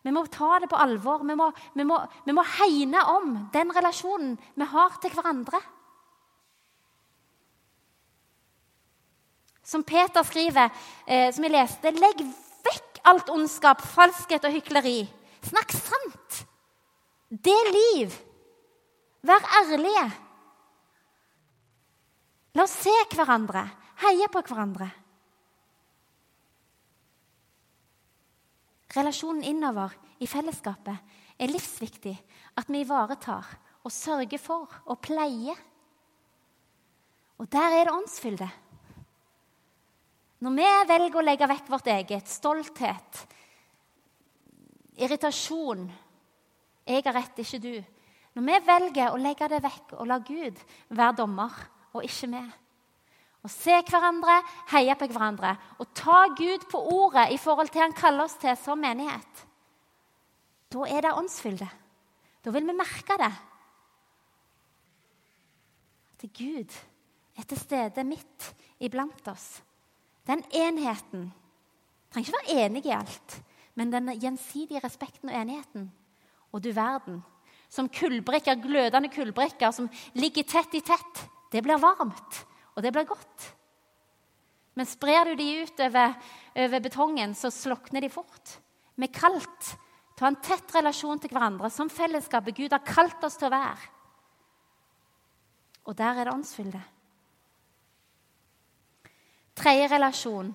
Vi 0.03 0.11
må 0.11 0.25
ta 0.27 0.57
det 0.63 0.71
på 0.71 0.79
alvor. 0.81 1.23
Vi 1.27 1.37
må, 1.39 1.51
vi 1.75 1.85
må, 1.87 1.99
vi 2.25 2.35
må 2.35 2.45
hegne 2.57 3.05
om 3.13 3.37
den 3.55 3.71
relasjonen 3.75 4.35
vi 4.55 4.69
har 4.73 4.97
til 5.03 5.15
hverandre. 5.15 5.61
Som 9.63 9.85
Peter 9.87 10.25
skriver, 10.27 10.73
eh, 11.07 11.31
som 11.33 11.45
jeg 11.47 11.55
leste, 11.55 11.93
legg 11.95 12.25
vekk 12.67 12.99
alt 13.09 13.31
ondskap, 13.31 13.85
falskhet 13.95 14.45
og 14.49 14.57
hykleri. 14.57 15.05
Snakk 15.47 15.75
sant. 15.77 16.43
Det 17.31 17.55
er 17.55 17.73
liv. 17.77 18.19
Vær 19.23 19.47
ærlige. 19.63 20.05
La 22.53 22.67
oss 22.67 22.75
se 22.85 22.93
hverandre, 23.15 23.63
heie 24.05 24.29
på 24.29 24.43
hverandre. 24.45 24.89
Relasjonen 28.93 29.45
innover 29.49 29.95
i 30.21 30.29
fellesskapet 30.29 31.15
er 31.41 31.53
livsviktig. 31.53 32.15
At 32.61 32.69
vi 32.69 32.83
ivaretar 32.85 33.47
og 33.83 33.93
sørger 33.93 34.41
for 34.41 34.69
og 34.85 35.01
pleier. 35.01 35.57
Og 37.41 37.49
der 37.49 37.79
er 37.79 37.89
det 37.89 37.95
åndsfylde. 37.95 38.49
Når 40.43 40.57
vi 40.59 40.69
velger 40.91 41.19
å 41.19 41.25
legge 41.25 41.49
vekk 41.49 41.71
vårt 41.71 41.89
eget, 41.95 42.29
stolthet, 42.29 43.27
irritasjon 44.99 45.91
'Jeg 46.87 47.03
har 47.05 47.15
rett, 47.15 47.39
ikke 47.39 47.63
du.' 47.63 47.85
Når 48.35 48.43
vi 48.43 48.67
velger 48.67 49.13
å 49.13 49.21
legge 49.21 49.49
det 49.49 49.63
vekk 49.63 49.93
og 49.93 50.07
la 50.07 50.19
Gud 50.19 50.57
være 50.89 51.17
dommer, 51.17 51.53
og 51.93 52.05
ikke 52.07 52.31
vi 52.33 52.43
Å 53.43 53.49
se 53.51 53.75
hverandre, 53.89 54.37
heie 54.71 54.95
på 54.95 55.09
hverandre 55.11 55.57
og 55.83 55.89
ta 55.99 56.29
Gud 56.39 56.69
på 56.71 56.79
ordet 56.79 57.33
i 57.35 57.41
forhold 57.43 57.73
til 57.75 57.83
han 57.83 57.97
kaller 57.97 58.29
oss 58.29 58.37
til 58.39 58.55
som 58.57 58.79
menighet, 58.79 59.47
da 60.73 60.87
er 60.87 61.03
det 61.05 61.17
åndsfylde. 61.19 61.69
Da 62.43 62.51
vil 62.51 62.67
vi 62.67 62.75
merke 62.75 63.17
det. 63.19 63.33
At 66.15 66.25
Gud 66.39 66.79
er 67.39 67.49
til 67.49 67.59
stede 67.59 68.05
midt 68.07 68.49
iblant 68.81 69.29
oss. 69.29 69.63
Den 70.27 70.45
enheten 70.55 71.33
trenger 72.13 72.29
ikke 72.29 72.39
være 72.39 72.65
enig 72.65 72.87
i 72.87 72.95
alt, 72.95 73.37
men 73.75 73.93
den 73.93 74.13
gjensidige 74.21 74.83
respekten 74.85 75.31
og 75.33 75.37
enigheten. 75.37 75.91
Og 76.53 76.63
du 76.63 76.71
verden, 76.77 77.23
som 77.69 77.89
kullbrikker, 77.89 78.61
glødende 78.61 79.09
kullbrikker 79.09 79.71
som 79.73 79.89
ligger 80.15 80.45
tett 80.45 80.75
i 80.77 80.83
tett, 80.85 81.23
det 81.53 81.63
blir 81.65 81.81
varmt, 81.81 82.39
og 82.75 82.83
det 82.85 82.93
blir 82.95 83.09
godt. 83.09 83.49
Men 84.75 84.89
sprer 84.89 85.29
du 85.29 85.37
de 85.37 85.49
ut 85.63 85.81
over, 85.85 86.15
over 86.65 86.81
betongen, 86.81 87.35
så 87.37 87.53
slokner 87.53 88.01
de 88.01 88.09
fort. 88.13 88.57
Vi 88.97 89.09
til 90.13 90.25
å 90.25 90.29
ha 90.29 90.31
en 90.31 90.43
tett 90.45 90.75
relasjon 90.77 91.21
til 91.21 91.33
hverandre 91.33 91.69
som 91.73 91.91
fellesskapet 91.93 92.57
Gud 92.57 92.73
har 92.73 92.85
kalt 92.87 93.25
oss 93.25 93.37
til 93.41 93.49
å 93.49 93.55
være. 93.55 93.91
Og 95.89 95.97
der 95.99 96.21
er 96.21 96.29
det 96.29 96.35
åndsfylde. 96.35 96.83
Tredje 99.59 99.89
relasjon 99.93 100.53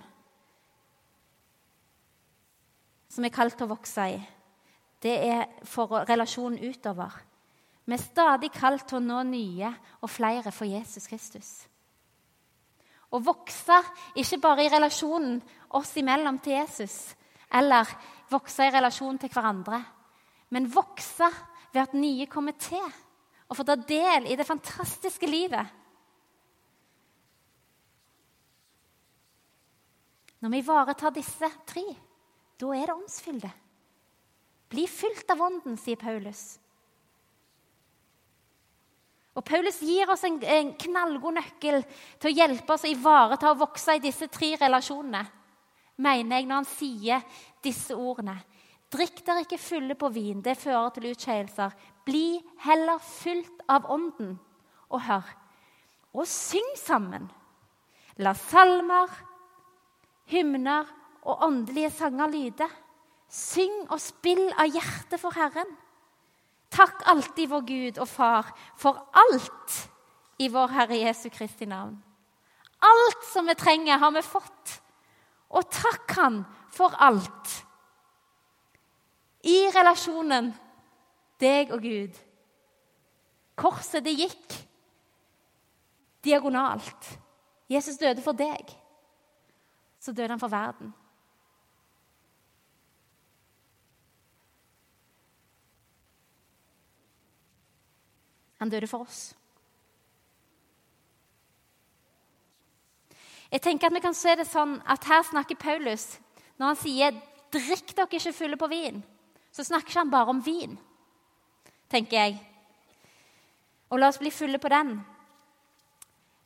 som 3.11 3.25
er 3.25 3.33
kalt 3.33 3.61
å 3.61 3.69
vokse 3.69 4.05
i, 4.13 4.17
det 5.03 5.15
er 5.27 5.43
for 5.67 6.05
relasjonen 6.09 6.61
utover. 6.63 7.13
Vi 7.87 7.95
er 7.95 8.03
stadig 8.03 8.49
kalt 8.51 8.83
til 8.89 8.99
å 8.99 9.05
nå 9.05 9.21
nye 9.29 9.69
og 10.03 10.11
flere 10.11 10.51
for 10.51 10.67
Jesus 10.67 11.07
Kristus. 11.07 11.51
Å 13.07 13.19
vokse 13.23 13.77
ikke 14.19 14.41
bare 14.43 14.65
i 14.65 14.71
relasjonen 14.71 15.37
oss 15.79 15.93
imellom 15.95 16.41
til 16.43 16.57
Jesus, 16.57 17.15
eller 17.47 17.87
vokse 18.27 18.67
i 18.67 18.73
relasjon 18.75 19.19
til 19.21 19.31
hverandre, 19.31 19.79
men 20.51 20.67
vokse 20.67 21.29
ved 21.71 21.81
at 21.85 21.95
nye 21.95 22.27
kommer 22.27 22.57
til 22.59 22.83
og 23.47 23.55
får 23.55 23.69
ta 23.69 23.77
del 23.87 24.27
i 24.27 24.35
det 24.35 24.47
fantastiske 24.47 25.29
livet. 25.29 25.63
Når 30.43 30.51
vi 30.51 30.59
ivaretar 30.61 31.15
disse 31.15 31.47
tre, 31.65 31.87
da 32.59 32.75
er 32.75 32.89
det 32.89 32.99
åndsfylde. 32.99 33.49
Bli 34.67 34.83
fylt 34.91 35.31
av 35.31 35.41
Ånden, 35.47 35.79
sier 35.79 35.97
Paulus. 35.97 36.57
Og 39.37 39.45
Paulus 39.45 39.79
gir 39.85 40.09
oss 40.09 40.25
en, 40.25 40.39
en 40.41 40.73
knallgod 40.81 41.37
nøkkel 41.37 41.83
til 42.17 42.29
å 42.31 42.35
hjelpe 42.35 42.73
oss 42.73 42.87
å 42.87 42.91
ivareta 42.91 43.51
og 43.51 43.61
vokse 43.61 43.97
i 43.97 44.01
disse 44.01 44.29
tre 44.33 44.55
relasjonene, 44.57 45.21
mener 46.01 46.39
jeg 46.39 46.47
når 46.49 46.61
han 46.61 46.69
sier 46.69 47.43
disse 47.63 47.93
ordene. 47.93 48.39
Drikk 48.89 49.21
dere 49.25 49.43
ikke 49.43 49.59
fulle 49.61 49.97
på 49.99 50.09
vin, 50.15 50.41
det 50.41 50.55
fører 50.57 50.93
til 50.95 51.09
utskeielser. 51.11 51.73
Bli 52.07 52.39
heller 52.63 53.01
fylt 53.03 53.65
av 53.69 53.89
Ånden. 53.91 54.37
Og 54.87 55.01
hør 55.03 55.27
og 56.17 56.25
syng 56.29 56.69
sammen. 56.79 57.27
La 58.17 58.33
salmer, 58.33 59.11
hymner 60.31 60.87
og 61.27 61.43
åndelige 61.45 61.91
sanger 61.99 62.31
lyde. 62.31 62.67
Syng 63.29 63.83
og 63.91 63.99
spill 64.01 64.47
av 64.55 64.71
hjertet 64.71 65.19
for 65.21 65.35
Herren. 65.35 65.69
Takk 66.69 67.05
alltid 67.07 67.49
vår 67.49 67.63
Gud 67.67 67.99
og 68.01 68.09
Far 68.09 68.51
for 68.77 68.99
alt 69.15 69.77
i 70.41 70.49
vår 70.51 70.73
Herre 70.75 70.99
Jesu 70.99 71.29
Kristi 71.33 71.65
navn. 71.65 71.95
Alt 72.83 73.23
som 73.31 73.47
vi 73.47 73.55
trenger, 73.57 73.97
har 73.97 74.11
vi 74.13 74.21
fått. 74.21 74.81
Og 75.49 75.69
takk 75.71 76.11
Han 76.19 76.43
for 76.73 76.93
alt. 76.99 77.53
I 79.47 79.69
relasjonen 79.73 80.51
deg 81.39 81.71
og 81.71 81.81
Gud. 81.81 82.17
Korset, 83.57 84.03
det 84.05 84.13
gikk 84.17 84.57
diagonalt. 86.25 87.17
Jesus 87.71 87.97
døde 87.97 88.21
for 88.21 88.37
deg. 88.37 88.69
Så 89.99 90.11
døde 90.11 90.35
han 90.35 90.41
for 90.41 90.51
verden. 90.51 90.93
Han 98.59 98.69
døde 98.69 98.87
for 98.87 99.05
oss. 99.05 99.35
Jeg 103.51 103.61
tenker 103.61 103.87
at 103.87 103.95
vi 103.95 104.03
kan 104.03 104.15
se 104.17 104.33
det 104.35 104.47
sånn 104.49 104.75
at 104.85 105.05
Her 105.07 105.23
snakker 105.23 105.59
Paulus 105.59 106.17
når 106.57 106.65
han 106.73 106.79
sier 106.81 107.11
'drikk 107.51 107.95
dere 107.95 108.19
ikke 108.19 108.33
fulle 108.33 108.57
på 108.57 108.67
vin'. 108.67 109.03
Så 109.51 109.63
snakker 109.63 109.89
ikke 109.89 109.99
han 109.99 110.11
bare 110.11 110.29
om 110.29 110.45
vin, 110.45 110.77
tenker 111.89 112.17
jeg. 112.17 112.39
Og 113.89 113.99
la 113.99 114.07
oss 114.07 114.19
bli 114.19 114.31
fulle 114.31 114.59
på 114.59 114.69
den. 114.69 115.05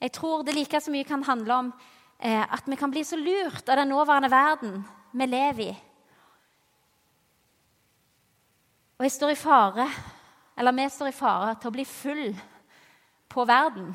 Jeg 0.01 0.11
tror 0.11 0.43
det 0.43 0.55
like 0.55 0.81
så 0.81 0.91
mye 0.91 1.03
kan 1.03 1.23
handle 1.23 1.53
om 1.53 1.73
eh, 2.19 2.53
at 2.53 2.63
vi 2.65 2.75
kan 2.75 2.91
bli 2.91 3.03
så 3.03 3.15
lurt 3.15 3.69
av 3.69 3.75
den 3.77 3.87
nåværende 3.87 4.31
verden 4.31 4.85
vi 5.13 5.25
lever 5.25 5.63
i. 5.63 5.75
Og 8.97 9.03
jeg 9.03 9.11
står 9.11 9.29
i 9.29 9.35
fare 9.35 9.87
eller 10.61 10.77
vi 10.77 10.89
står 10.93 11.09
i 11.09 11.17
fare 11.17 11.53
til 11.57 11.71
å 11.71 11.73
bli 11.73 11.83
full 11.89 12.27
på 13.33 13.45
verden. 13.49 13.87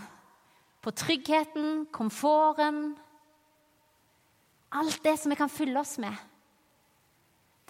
På 0.83 0.91
tryggheten, 0.91 1.85
komforten 1.95 2.97
Alt 4.75 4.99
det 5.05 5.15
som 5.23 5.31
vi 5.31 5.39
kan 5.39 5.49
fylle 5.49 5.79
oss 5.81 5.95
med. 6.03 6.15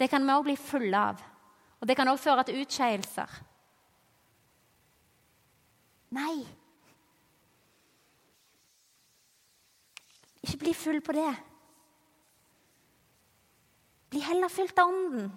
Det 0.01 0.09
kan 0.09 0.25
vi 0.25 0.33
òg 0.33 0.47
bli 0.49 0.55
fulle 0.57 0.97
av. 0.97 1.21
Og 1.77 1.87
det 1.87 1.95
kan 1.95 2.09
òg 2.09 2.17
føre 2.19 2.43
til 2.47 2.57
utskeielser. 2.63 3.37
Nei. 6.17 6.41
Ikke 10.41 10.63
bli 10.65 10.73
full 10.73 11.03
på 11.05 11.15
det. 11.15 11.31
Bli 14.09 14.25
heller 14.25 14.49
fylt 14.49 14.81
av 14.81 14.89
Ånden. 14.89 15.29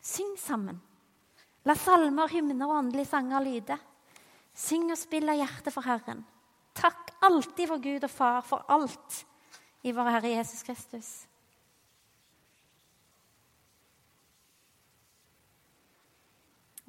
Syng 0.00 0.32
sammen. 0.40 0.80
La 1.70 1.76
salmer, 1.78 2.26
hymner 2.26 2.66
og 2.66 2.80
åndelige 2.80 3.06
sanger 3.12 3.44
lyde. 3.46 3.76
Syng 4.58 4.88
og 4.90 4.98
spill 4.98 5.30
av 5.30 5.38
hjertet 5.38 5.70
for 5.70 5.86
Herren. 5.86 6.24
Takk 6.74 7.12
alltid 7.22 7.70
for 7.70 7.82
Gud 7.84 8.06
og 8.06 8.10
Far 8.10 8.40
for 8.42 8.64
alt 8.74 9.20
i 9.86 9.92
vår 9.94 10.10
Herre 10.16 10.32
Jesus 10.32 10.64
Kristus. 10.66 11.10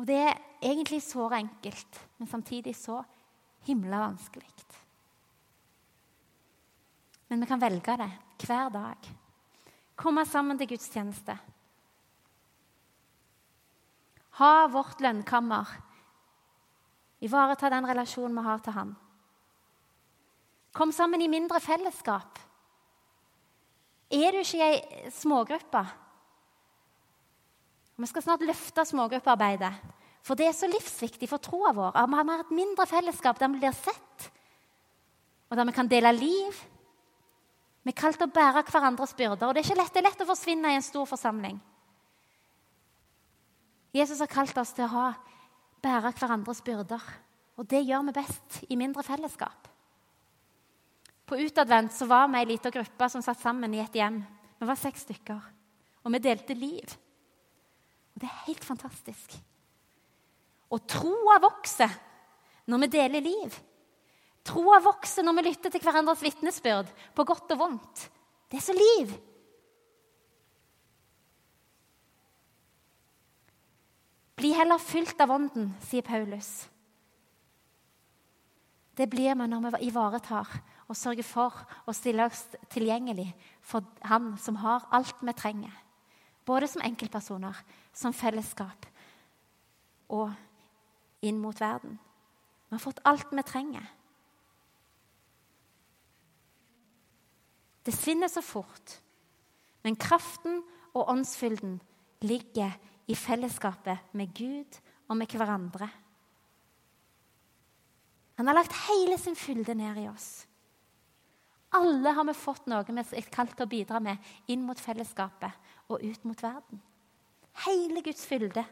Og 0.01 0.07
Det 0.09 0.17
er 0.17 0.41
egentlig 0.65 1.03
så 1.05 1.29
enkelt, 1.29 2.01
men 2.17 2.27
samtidig 2.27 2.73
så 2.73 3.03
himla 3.67 3.99
vanskelig. 4.07 4.49
Men 7.29 7.39
vi 7.39 7.45
kan 7.53 7.61
velge 7.61 7.97
det 8.01 8.09
hver 8.47 8.73
dag. 8.73 9.11
Komme 9.95 10.25
sammen 10.25 10.57
til 10.57 10.73
gudstjeneste 10.73 11.37
ha 14.41 14.67
vårt 14.73 15.01
lønnkammer. 15.03 15.69
Ivareta 17.21 17.69
den 17.69 17.87
relasjonen 17.87 18.37
vi 18.39 18.45
har 18.47 18.61
til 18.65 18.75
Han. 18.75 18.93
Kom 20.73 20.91
sammen 20.95 21.21
i 21.21 21.29
mindre 21.29 21.59
fellesskap. 21.61 22.39
Er 24.11 24.33
du 24.33 24.41
ikke 24.41 24.57
i 24.57 24.67
ei 24.67 25.11
smågruppe, 25.13 25.85
Vi 28.01 28.07
skal 28.09 28.23
snart 28.23 28.41
løfte 28.41 28.81
smågruppearbeidet. 28.85 29.73
For 30.25 30.37
det 30.37 30.47
er 30.47 30.55
så 30.57 30.65
livsviktig 30.69 31.27
for 31.29 31.37
troa 31.37 31.69
vår. 31.73 31.91
Vi 31.93 32.17
har 32.17 32.39
et 32.39 32.53
mindre 32.53 32.85
fellesskap 32.89 33.37
der 33.37 33.51
vi 33.53 33.59
blir 33.61 33.75
sett, 33.77 34.31
og 35.49 35.57
der 35.57 35.67
vi 35.69 35.75
kan 35.75 35.89
dele 35.89 36.11
liv. 36.17 36.61
Vi 37.83 37.93
er 37.93 37.97
kalt 37.97 38.21
å 38.21 38.29
bære 38.29 38.63
hverandres 38.69 39.13
byrder, 39.17 39.47
og 39.47 39.53
det 39.53 39.61
er 39.61 39.69
ikke 39.69 39.77
lett, 39.81 39.93
det 39.93 40.01
er 40.01 40.07
lett 40.09 40.23
å 40.25 40.29
forsvinne 40.29 40.71
i 40.71 40.79
en 40.79 40.85
stor 40.85 41.05
forsamling. 41.09 41.59
Jesus 43.91 44.21
har 44.23 44.31
kalt 44.31 44.57
oss 44.57 44.71
til 44.75 44.87
å 44.87 45.09
bære 45.83 46.13
hverandres 46.15 46.61
byrder, 46.63 47.03
og 47.59 47.67
det 47.69 47.83
gjør 47.83 48.07
vi 48.07 48.15
best 48.15 48.61
i 48.69 48.77
mindre 48.79 49.03
fellesskap. 49.03 49.67
På 51.27 51.39
utadvendt 51.39 51.95
var 52.07 52.29
vi 52.31 52.41
ei 52.41 52.47
lita 52.49 52.71
gruppe 52.71 53.07
som 53.11 53.23
satt 53.23 53.39
sammen 53.39 53.73
i 53.75 53.81
et 53.83 53.95
hjem. 53.95 54.19
Vi 54.59 54.67
var 54.67 54.79
seks 54.79 55.05
stykker, 55.07 55.41
og 56.03 56.15
vi 56.15 56.23
delte 56.23 56.55
liv. 56.57 56.95
Og 58.11 58.23
det 58.23 58.27
er 58.27 58.45
helt 58.47 58.65
fantastisk. 58.67 59.35
Og 60.71 60.83
troa 60.87 61.37
vokser 61.43 61.91
når 62.71 62.83
vi 62.83 62.91
deler 62.95 63.23
liv. 63.25 63.55
Troa 64.47 64.79
vokser 64.83 65.25
når 65.25 65.37
vi 65.37 65.47
lytter 65.49 65.73
til 65.73 65.83
hverandres 65.83 66.23
vitnesbyrd, 66.23 66.89
på 67.15 67.25
godt 67.27 67.53
og 67.55 67.59
vondt. 67.59 68.05
Det 68.49 68.59
er 68.59 68.65
så 68.65 68.75
liv. 68.75 69.11
Heller 74.53 74.77
fylt 74.77 75.19
av 75.21 75.31
Ånden, 75.31 75.73
sier 75.85 76.01
Paulus. 76.01 76.67
Det 78.97 79.07
blir 79.09 79.35
vi 79.35 79.47
når 79.47 79.77
vi 79.77 79.87
ivaretar 79.87 80.49
og 80.87 80.97
sørger 80.97 81.23
for 81.23 81.63
å 81.87 81.93
stille 81.95 82.25
oss 82.27 82.43
tilgjengelig 82.73 83.29
for 83.63 83.85
Han 84.03 84.35
som 84.37 84.59
har 84.59 84.87
alt 84.91 85.21
vi 85.21 85.33
trenger. 85.33 85.73
Både 86.45 86.67
som 86.67 86.81
enkeltpersoner, 86.83 87.55
som 87.93 88.13
fellesskap 88.13 88.85
og 90.09 90.33
inn 91.21 91.39
mot 91.39 91.59
verden. 91.61 91.99
Vi 92.69 92.75
har 92.75 92.83
fått 92.83 92.99
alt 93.05 93.31
vi 93.31 93.43
trenger. 93.43 93.87
Det 97.85 97.93
svinner 97.93 98.27
så 98.27 98.41
fort, 98.41 98.99
men 99.83 99.95
kraften 99.95 100.61
og 100.93 101.09
åndsfylden 101.09 101.79
ligger 102.21 102.75
i 103.11 103.17
fellesskapet 103.17 104.13
med 104.15 104.31
Gud 104.37 104.77
og 105.09 105.17
med 105.19 105.35
hverandre. 105.35 105.89
Han 108.39 108.47
har 108.47 108.57
lagt 108.57 108.77
hele 108.87 109.17
sin 109.19 109.35
fylde 109.35 109.75
ned 109.75 109.99
i 110.01 110.07
oss. 110.09 110.29
Alle 111.75 112.11
har 112.15 112.25
vi 112.27 112.35
fått 112.35 112.65
noe 112.71 112.83
vi 112.87 113.03
er 113.19 113.27
kalt 113.31 113.53
til 113.55 113.67
å 113.67 113.71
bidra 113.71 113.99
med 114.03 114.31
inn 114.51 114.63
mot 114.67 114.79
fellesskapet 114.79 115.91
og 115.91 116.03
ut 116.03 116.25
mot 116.27 116.43
verden. 116.43 116.81
Hele 117.65 118.03
Guds 118.03 118.23
fylde 118.27 118.63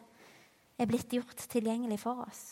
er 0.79 0.87
blitt 0.87 1.11
gjort 1.13 1.43
tilgjengelig 1.51 1.99
for 2.01 2.23
oss. 2.23 2.43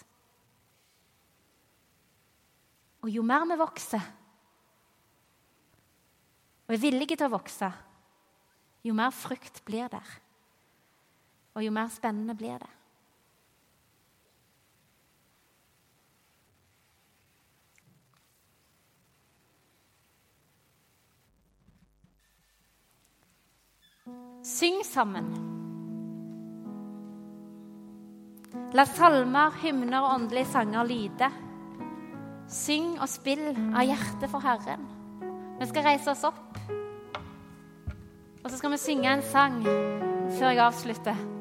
Og 3.03 3.11
jo 3.11 3.23
mer 3.23 3.45
vi 3.47 3.59
vokser 3.59 4.13
og 6.67 6.73
er 6.75 6.81
villige 6.83 7.15
til 7.15 7.29
å 7.29 7.31
vokse, 7.31 7.67
jo 8.83 8.95
mer 8.95 9.13
frukt 9.15 9.61
blir 9.63 9.88
der. 9.88 10.26
Og 11.57 11.63
jo 11.65 11.71
mer 11.73 11.87
spennende 11.89 12.35
blir 12.37 12.59
det. 12.61 12.69
Syng 24.45 24.83
sammen. 24.85 25.31
La 28.77 28.85
salmer, 28.85 29.55
hymner 29.63 29.97
og 30.03 30.13
åndelige 30.13 30.45
sanger 30.51 30.85
lyde. 30.85 31.29
Syng 32.53 32.99
og 33.01 33.09
spill 33.09 33.49
av 33.49 33.81
hjertet 33.89 34.29
for 34.29 34.45
Herren. 34.45 34.85
Vi 35.57 35.67
skal 35.71 35.87
reise 35.89 36.13
oss 36.13 36.21
opp, 36.29 36.59
og 38.43 38.45
så 38.45 38.59
skal 38.59 38.75
vi 38.75 38.79
synge 38.79 39.09
en 39.09 39.25
sang 39.25 39.57
før 39.65 40.53
jeg 40.53 40.63
avslutter. 40.67 41.36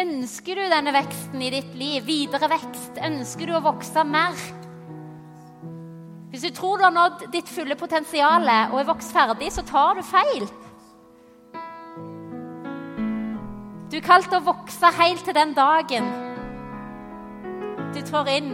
Ønsker 0.00 0.56
du 0.56 0.62
denne 0.70 0.92
veksten 0.94 1.42
i 1.44 1.50
ditt 1.52 1.72
liv? 1.76 2.04
Videre 2.06 2.48
vekst? 2.52 2.96
Ønsker 3.04 3.50
du 3.50 3.56
å 3.58 3.64
vokse 3.64 4.04
mer? 4.06 4.38
Hvis 6.30 6.44
du 6.46 6.54
tror 6.54 6.78
du 6.78 6.86
har 6.86 6.94
nådd 6.94 7.26
ditt 7.34 7.50
fulle 7.50 7.76
potensial 7.76 8.46
og 8.70 8.78
er 8.80 8.88
vokst 8.88 9.12
ferdig, 9.12 9.50
så 9.52 9.64
tar 9.66 9.98
du 9.98 10.04
feil. 10.06 10.46
Du 13.90 13.98
er 13.98 14.06
kalt 14.06 14.30
til 14.30 14.38
å 14.38 14.46
vokse 14.46 14.92
helt 15.00 15.24
til 15.26 15.36
den 15.36 15.52
dagen 15.58 16.06
du 17.90 17.98
trår 18.06 18.28
inn 18.38 18.52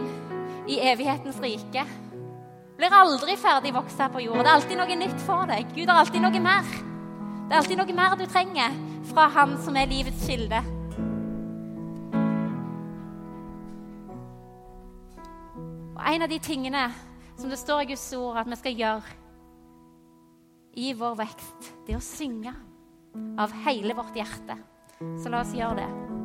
i 0.67 0.81
evighetens 0.81 1.37
rike. 1.45 1.85
Du 1.85 2.81
blir 2.81 2.97
aldri 2.97 3.37
ferdig 3.39 3.75
vokst 3.77 4.01
her 4.01 4.09
på 4.13 4.25
jorda. 4.25 4.41
Det 4.41 4.49
er 4.49 4.57
alltid 4.57 4.81
noe 4.81 4.97
nytt 5.05 5.21
for 5.29 5.53
deg. 5.53 5.69
Gud 5.77 5.93
har 5.93 6.01
alltid 6.01 6.25
noe 6.25 6.41
mer. 6.43 6.73
Det 7.47 7.53
er 7.53 7.61
alltid 7.61 7.83
noe 7.83 7.99
mer 8.01 8.17
du 8.19 8.25
trenger 8.27 8.81
fra 9.13 9.29
Han 9.37 9.55
som 9.63 9.77
er 9.77 9.93
livets 9.93 10.27
kilde. 10.27 10.65
En 16.07 16.23
av 16.23 16.29
de 16.31 16.39
tingene 16.39 16.85
som 17.37 17.51
det 17.51 17.59
står 17.59 17.83
i 17.83 17.89
Guds 17.91 18.05
ord 18.15 18.39
at 18.39 18.47
vi 18.47 18.59
skal 18.61 18.79
gjøre 18.79 19.17
i 20.79 20.93
vår 20.95 21.17
vekst, 21.19 21.71
det 21.87 21.97
er 21.97 21.99
å 21.99 22.05
synge 22.05 22.53
av 23.43 23.55
hele 23.65 23.97
vårt 23.97 24.15
hjerte. 24.15 24.55
Så 25.19 25.33
la 25.33 25.43
oss 25.43 25.57
gjøre 25.57 25.81
det. 25.83 26.16